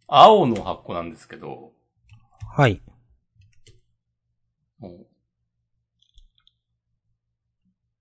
[0.07, 1.73] 青の箱なんですけど、
[2.55, 2.81] はい。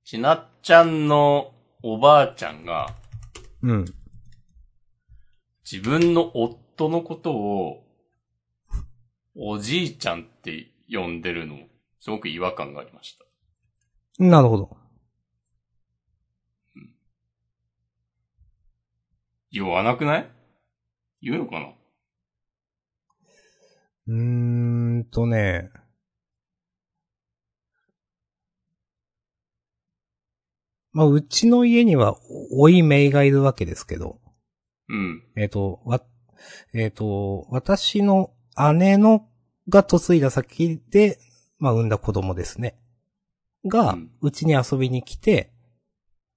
[0.05, 1.53] ちなっちゃんの
[1.83, 2.95] おばあちゃんが
[3.61, 3.85] うん。
[5.69, 7.85] 自分の夫のことを
[9.35, 11.59] おじいちゃんって呼んでるの、
[12.07, 13.25] すごく違和感がありました。
[14.23, 14.77] なるほど。
[19.51, 20.31] 言わなくない？
[21.21, 21.73] 言うのかな？
[24.07, 25.73] うーんとね。
[30.93, 32.21] まあ、うちの家には、
[32.53, 34.21] おいめいがいるわけですけど、
[34.89, 35.25] うん。
[35.35, 36.01] えっ、と、わ、
[36.73, 38.31] えっ、と、私の
[38.77, 39.29] 姉の
[39.69, 41.19] が嫁いだ先で、
[41.59, 42.79] まあ、産んだ子供ですね。
[43.67, 45.51] がうちに遊びに来て、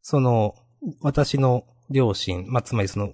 [0.02, 0.56] その、
[1.02, 3.14] 私の両親、まあ、つまりその、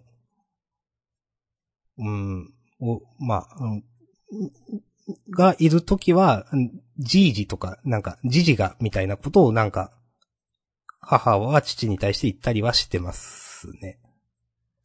[1.98, 3.84] うん、お、まあ、うん
[5.30, 9.92] がいるときは、うんじいじとか、なんか、じじが、みたいなことをなんか、
[11.02, 14.00] 母は父に対して言ったりはしてますね。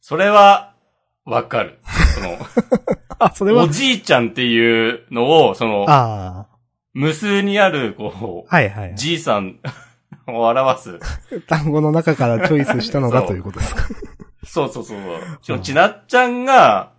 [0.01, 0.75] それは、
[1.23, 1.79] わかる。
[2.15, 2.37] その、
[3.17, 6.47] あ、それおじいちゃんっていうのを、その、あ
[6.93, 8.95] 無数にある、こあ、はいはい。
[8.95, 9.59] じいさん
[10.27, 10.99] を表す。
[11.47, 13.83] 単語の中からチョイスしたのがそうということですか？
[14.43, 14.99] そうそうそう。
[15.41, 16.93] しかもちなっちゃんが、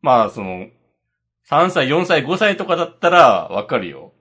[0.00, 0.68] まあ、その、
[1.48, 4.12] 3歳、4歳、5歳とかだったら、わかるよ。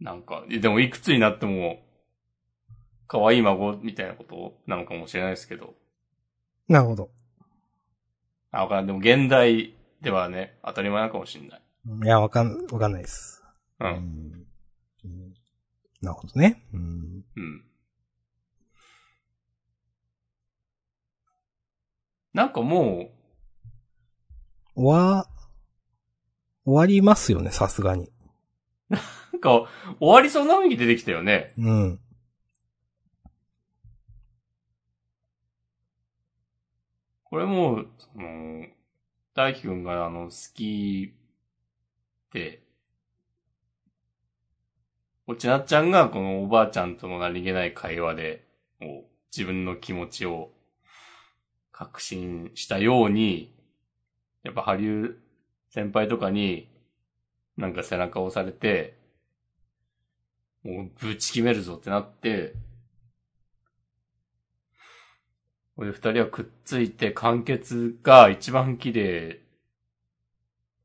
[0.00, 1.82] なんか、でもいくつになっても、
[3.06, 5.74] 可愛い孫みたいなことなのかもしれないですけど。
[6.68, 7.10] なるほど。
[8.50, 8.86] あ、わかんない。
[8.86, 11.62] でも現代ではね、当たり前なのかもしれない。
[11.86, 13.42] いや、わかん、わかんないです。
[13.80, 13.84] う。
[13.84, 14.46] うんん
[15.04, 15.34] うん
[16.00, 16.64] なるほどね。
[16.72, 17.64] うんうん。
[22.32, 23.10] なんかも
[24.76, 25.26] 終わ、
[26.64, 28.04] 終わりますよね、さすがに。
[28.90, 28.98] う、な
[29.38, 29.68] んか、
[29.98, 31.52] 終わりそうな雰囲気出てきたよね。
[31.58, 32.00] うん。
[37.24, 38.66] これもう、その、
[39.34, 41.17] 大輝くんがあの、好きで、
[45.26, 48.44] おちなっちゃんがこのおばあちゃんとの何気ない会話で、
[48.80, 49.04] もう
[49.34, 50.50] 自分の気持ちを
[51.72, 53.54] 確信したように、
[54.42, 55.14] やっぱ、ハリュー
[55.70, 56.68] 先輩とかに、
[57.56, 58.96] なんか背中を押されて、
[60.62, 62.54] もうぶち決めるぞってなって、
[65.76, 69.40] これで二人はくっついて完結が一番綺麗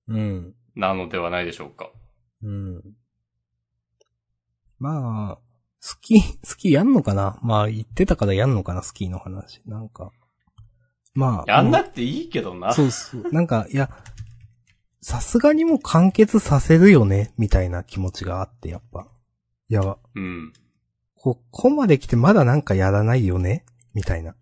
[0.08, 0.56] うん。
[0.76, 1.90] なのではないでしょうか。
[2.42, 2.84] うん。
[4.80, 5.40] まあ、
[5.80, 7.40] スキー、 スキーやんのかな？
[7.42, 9.62] まあ、言ってたからやんのかな、スキーの話。
[9.66, 10.12] なんか。
[11.14, 11.52] まあ。
[11.52, 12.74] やんなくていいけどな。
[12.74, 13.32] そうそう。
[13.32, 13.90] なんか、いや、
[15.02, 19.08] さすがにもう完結させるよね、みたいな気持ちがあって、やっぱ。
[19.70, 20.54] いや、うん。
[21.16, 23.66] ここまで来てまだなんかやらないよね？
[23.94, 24.36] みたいな。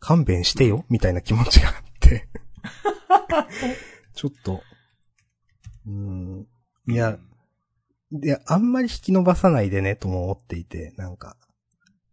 [0.00, 0.84] 勘弁してよ？
[0.88, 2.28] みたいな気持ちがあって。
[4.14, 4.62] ちょっと。
[5.90, 6.46] うーん。
[6.88, 7.18] いや、
[8.12, 11.36] で、あんまり引き伸ばさないでね、とも思っていて、なんか、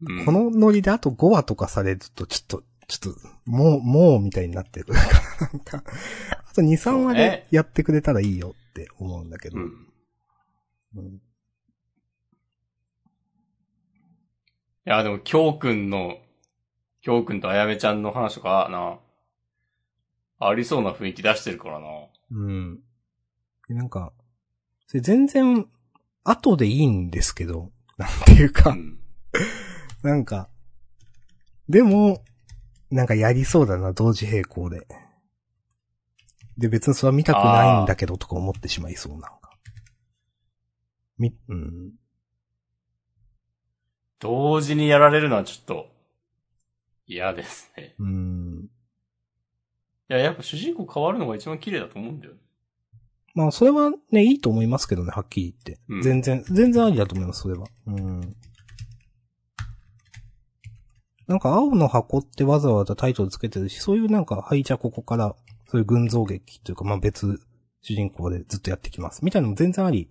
[0.02, 5.06] うん、このノリであと5話とかされると、ちょっと、ちょっと、もう、もう、みたいになってくるか
[5.42, 5.84] ら、なんか、
[6.50, 9.58] あと2、3話でやってくれたらいいよって思うんだけど。
[9.58, 9.64] うん。
[10.96, 11.22] うん
[14.86, 16.18] いや、でも、きょうくんの、
[17.02, 19.00] きょうくんとあやめちゃんの話とかな、
[20.40, 21.88] ありそうな雰囲気出してるからな。
[22.32, 22.80] うん。
[23.70, 24.13] なんか、
[24.88, 25.68] それ全然、
[26.24, 28.99] 後でいいんですけど、なんていううか、ん。
[30.03, 30.49] なんか、
[31.68, 32.24] でも、
[32.89, 34.88] なんかやりそうだな、同時並行で。
[36.57, 39.51] で、別にそれは見たくないんだけど、とか思ってしまいそう、なんか。
[41.18, 41.91] み、うん。
[44.20, 45.89] 同時にやられるのはちょっと、
[47.05, 47.95] 嫌ですね。
[47.99, 48.70] うん。
[50.09, 52.34] いや、やっぱ主人公変わるのが一番綺麗だと思うんだよ。
[53.38, 55.80] まあ、それはね、いいと思いますけどね、はっきり言って。
[55.90, 57.68] うん全然、全然ありだと思います、それは。
[57.86, 58.36] うん。
[61.28, 65.36] なんか、青の箱ってわざわざタイトルつけてるし、そういうなんか、はい、じゃあここから、
[65.68, 67.40] そういう群像劇というか、まあ別、
[67.82, 69.24] 主人公でずっとやってきます。
[69.24, 70.10] みたいなのも全然あり、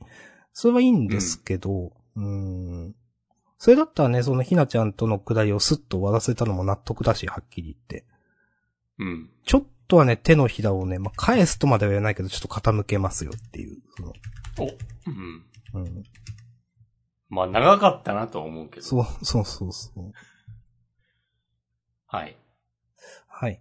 [0.52, 2.94] それはいいんですけど、うーん。
[3.58, 8.06] それだったらね、そのひなちゃんとのくだりをスッと終わらせたのも納得だし、はっきり言って。
[9.00, 9.30] うん。
[9.44, 13.78] ちょっとはね、手のひらをね、まあ、返すとまでは言わないけど、ちょっと傾けますよっていう。
[14.58, 14.66] お、う
[15.10, 15.44] ん。
[15.74, 16.02] うん。
[17.28, 18.82] まあ、長かったなとは思うけど。
[18.86, 20.12] そう、そうそうそう。
[22.06, 22.36] はい。
[23.28, 23.60] はい。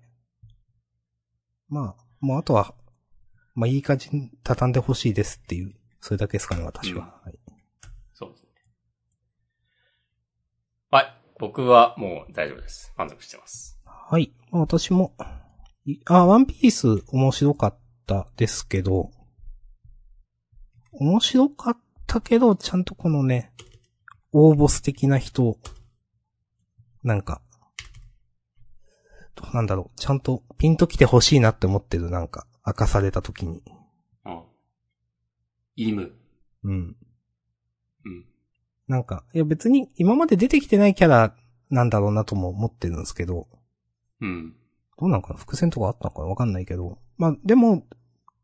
[1.67, 2.73] まあ、もうあとは、
[3.55, 7.19] まあいい感じに畳んでほしいですっていう、それだけですかね、私は。
[7.23, 7.39] はい。
[8.13, 8.49] そうですね。
[10.91, 11.21] はい。
[11.39, 12.93] 僕はもう大丈夫です。
[12.97, 13.80] 満足してます。
[13.86, 14.34] はい。
[14.51, 15.23] まあ私も、い
[16.05, 17.77] あ、ワンピース面白かっ
[18.07, 19.11] たですけど、
[20.93, 21.77] 面白かっ
[22.07, 23.51] たけど、ちゃんとこのね、
[24.31, 25.57] 大ボス的な人、
[27.03, 27.41] なんか、
[29.36, 33.61] どうなんだろう、ちゃんとピンと来てほしいなって思ってる、なんか、明かされた時に。
[34.25, 34.43] うん。
[35.75, 36.13] イム。
[36.63, 36.95] うん。
[38.05, 38.25] うん。
[38.88, 41.36] なんか、いや別に今まで出てきてないキャラ
[41.69, 43.47] なんだろうなとも思ってるんですけど、
[44.21, 44.55] うん。
[44.99, 45.39] どうなんかな？
[45.39, 46.97] 伏線とかあったのかなわかんないけど。
[47.17, 47.85] まあ、でも、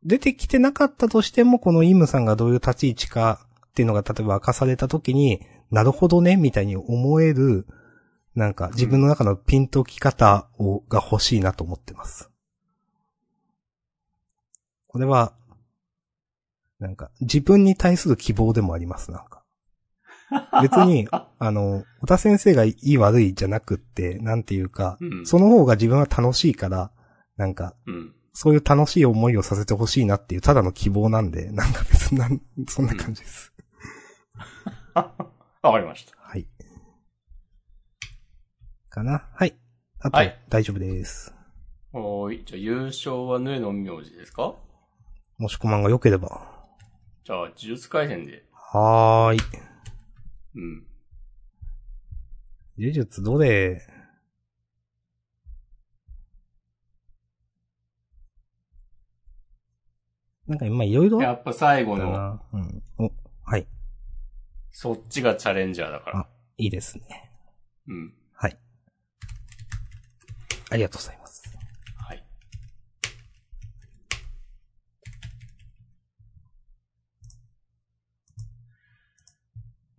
[0.03, 7.67] 出てきてなかったとしても、このイムさんがどういう立ち位置かっていうのが例えば明かされた時に、なるほどね、みたいに思える、
[8.35, 12.29] なんか自分の中のピンとき方を、が欲しいなと思ってます。
[14.87, 15.33] これは、
[16.79, 19.40] なんか自分に対する希望でもあります、なんか。
[20.61, 25.25] 別に、あの、小田先生がいい悪いじゃなくって、なんていうか、うん。
[25.25, 26.91] その方が自分は楽しいから、
[27.37, 28.15] なんか、うん。
[28.33, 33.51] そういう楽しい思いをさせてほしいなっていう、ただの希望なんで、なんか別になん、そんな感じです。
[34.95, 35.03] わ
[35.61, 36.15] かりました。
[36.17, 36.47] はい。
[38.89, 39.29] かな？
[39.33, 39.55] はい。
[39.99, 41.33] あと、はい大丈夫です。
[41.93, 42.43] おーい。
[42.45, 44.55] じゃあ優勝はヌエの名字ですか？
[45.37, 46.47] もしこまんが良ければ。
[47.23, 48.45] じゃあ、呪術回戦で。
[48.53, 49.39] はーい。
[50.55, 50.85] うん。
[52.77, 53.81] 呪術どれ？
[60.47, 61.21] なんか今いろいろ？
[61.21, 62.39] やっぱ最後の。
[62.51, 62.83] うん。
[62.97, 63.11] お、
[63.43, 63.67] はい。
[64.71, 66.27] そっちがチャレンジャーだから。
[66.57, 67.31] いいですね。
[67.87, 68.13] うん。
[68.33, 68.57] はい。
[70.69, 71.20] ありがとうございます。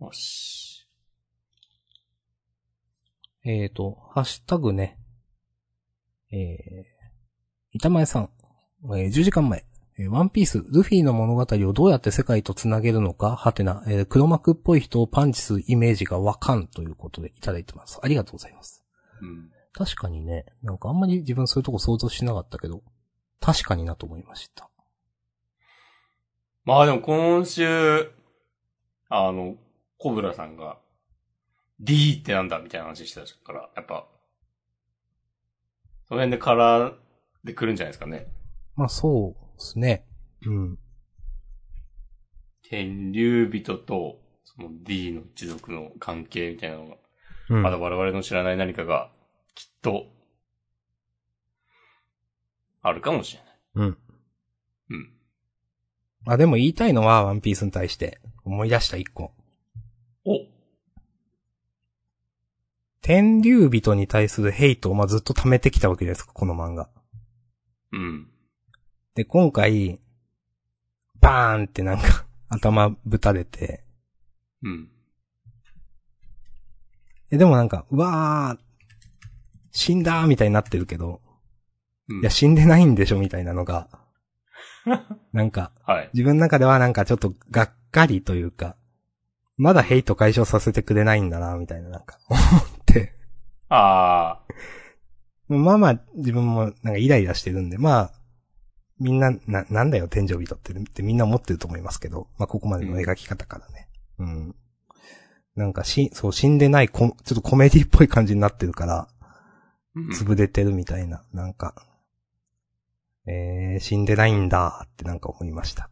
[0.03, 0.87] よし。
[3.45, 4.97] えーと、ハッシュタグね。
[6.31, 6.83] えー、
[7.71, 8.29] 板前さん。
[8.85, 9.65] えー10時間前。
[9.97, 17.99] えーワンピース、ルフィの物語をどうやって世界と繋げるのか、はてな、えー黒幕っぽい人をパンチするイメージがわかんということでいただいてます。
[18.01, 18.83] ありがとうございます。
[19.21, 19.51] うん。
[19.73, 22.83] 確かにね、なんかあんまり自分そういうとこ想像しなかったけど、
[23.39, 24.69] 確かになと思いました。
[26.65, 28.11] まあでも今週、
[29.09, 29.55] あの、
[30.03, 30.79] コブラさんが、
[31.79, 34.05] D ってなんだみたいな話してたから、やっぱ、
[36.09, 36.99] その辺で絡ん
[37.45, 38.27] でくるんじゃないですかね。
[38.75, 40.05] まあそうですね。
[40.45, 40.79] うん。
[42.69, 46.97] 天竜人と、その D の一族の関係みたいなのが、
[47.51, 47.61] うん。
[47.61, 49.09] まだ我々の知らない何かが、
[49.55, 50.07] きっと、
[52.81, 53.41] あるかもしれ
[53.81, 53.87] ない。
[53.87, 53.97] うん。
[54.89, 55.13] うん。
[56.25, 59.31] あ、でも言いたいのは、ワンピースに対して、思い出した一個。
[60.25, 60.35] お
[63.03, 66.89] 天竜人に対するヘイトをまあずっと溜めてきたわけですか、この漫画。
[67.91, 68.29] うん。
[69.13, 69.99] で、今回、
[71.19, 73.83] バーンってなんか、 頭ぶたれて、
[74.63, 74.89] うん。
[77.29, 78.63] え、でもなんか、うわー、
[79.71, 81.21] 死んだーみたいになってるけど、
[82.07, 82.19] うん。
[82.21, 83.89] いや、死んでないんでしょみたいなのが、
[85.33, 86.09] なんか、はい。
[86.13, 88.77] 自分の中ではなんかちょっとがっかりというか、
[89.57, 92.72] まだヘイト解消させてくれないんだな、みたいななんか、思っ
[93.73, 98.11] て、あまあまあ、自分もなんかイライラしてるんで、まあ、
[98.99, 103.89] みんな、な、なんだよ、天井人って、ってみんな思ってると思いますけど、まあここまでの描き方からね。
[104.19, 104.55] うん。
[105.55, 109.07] なんかし、そう、死んでないこ、ちょっとコメディっぽい感じになってるから、
[110.11, 111.75] 潰れてるみたいな、なんか、
[113.25, 115.89] えー、死んでないんだってなんか思いました。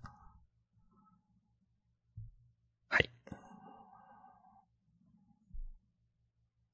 [2.90, 3.10] はい。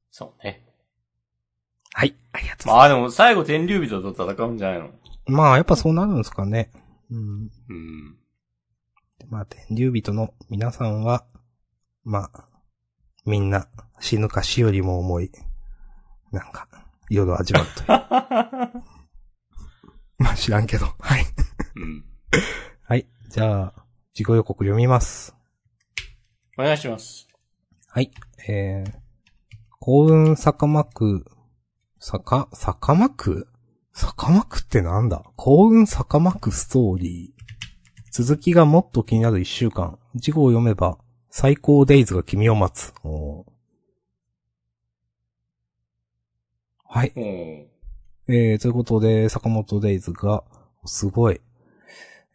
[0.10, 0.66] そうね。
[2.00, 2.78] はい、ありがとうございます。
[2.78, 4.91] まあでも最後天竜人と戦うんじゃないの？
[5.26, 6.72] まあ、やっぱそうなるんですかね。
[7.10, 7.50] うん。
[7.70, 8.18] うん。
[9.32, 11.26] まあ、天竜人の皆さんは、
[12.04, 12.48] まあ、
[13.26, 13.68] みんな
[14.00, 15.32] 死ぬか死よりも重い、
[16.32, 16.68] なんか、
[17.10, 17.88] 夜を味わうという。
[20.20, 20.86] まあ知らんけど。
[21.00, 21.26] はい。
[21.78, 22.06] うん。
[22.86, 23.08] はい。
[23.30, 25.36] じゃあ、自己予告読みます。
[26.60, 27.28] お願いします。
[27.88, 28.12] はい。
[28.48, 28.93] えー、
[29.80, 31.26] 幸運坂間区、
[32.00, 33.48] 坂、坂間区
[33.93, 35.24] 坂間区ってなんだ？
[35.36, 37.38] 幸運坂間区ストーリー。
[38.12, 39.98] 続きがもっと気になる一週間。
[40.16, 42.93] 事後を読めば、最高デイズが君を待つ。
[46.89, 47.12] はい。
[47.16, 50.43] えー、ということで、坂本デイズが、
[50.86, 51.41] すごい。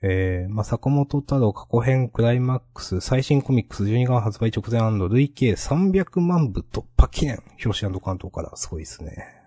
[0.02, 7.40] えー、まあ、坂本太郎過去編クライマックス最新コミックス12巻発売直前累計300万部突破記念。
[7.64, 9.41] 表紙関東からすごいですね。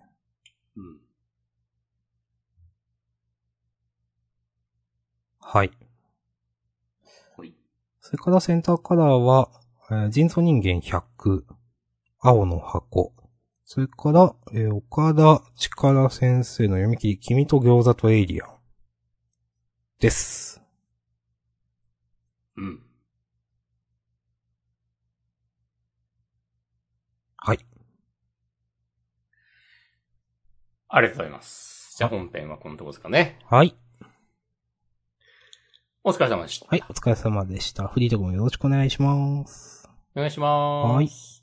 [5.48, 5.72] はい。
[7.38, 7.56] ほい。
[8.02, 9.50] それからセンターカラーは、
[9.92, 11.44] えー人造人間100、
[12.20, 13.14] 青の箱。
[13.64, 18.50] それから、えー岡田力先生の読み切り、君と餃子とエイリアン。
[20.00, 20.62] です。
[22.58, 22.82] うん。
[27.38, 27.60] はい。
[30.90, 31.96] ありがとうございます。
[31.98, 33.38] じゃあ本編はこのとこですかね。
[33.46, 33.76] はい。
[36.08, 36.68] お疲れ様でした。
[36.70, 37.88] はい、お疲れ様でした。
[37.88, 39.90] フリートークもよろしくお願いします。
[40.16, 40.94] お願いします。
[40.94, 41.35] はい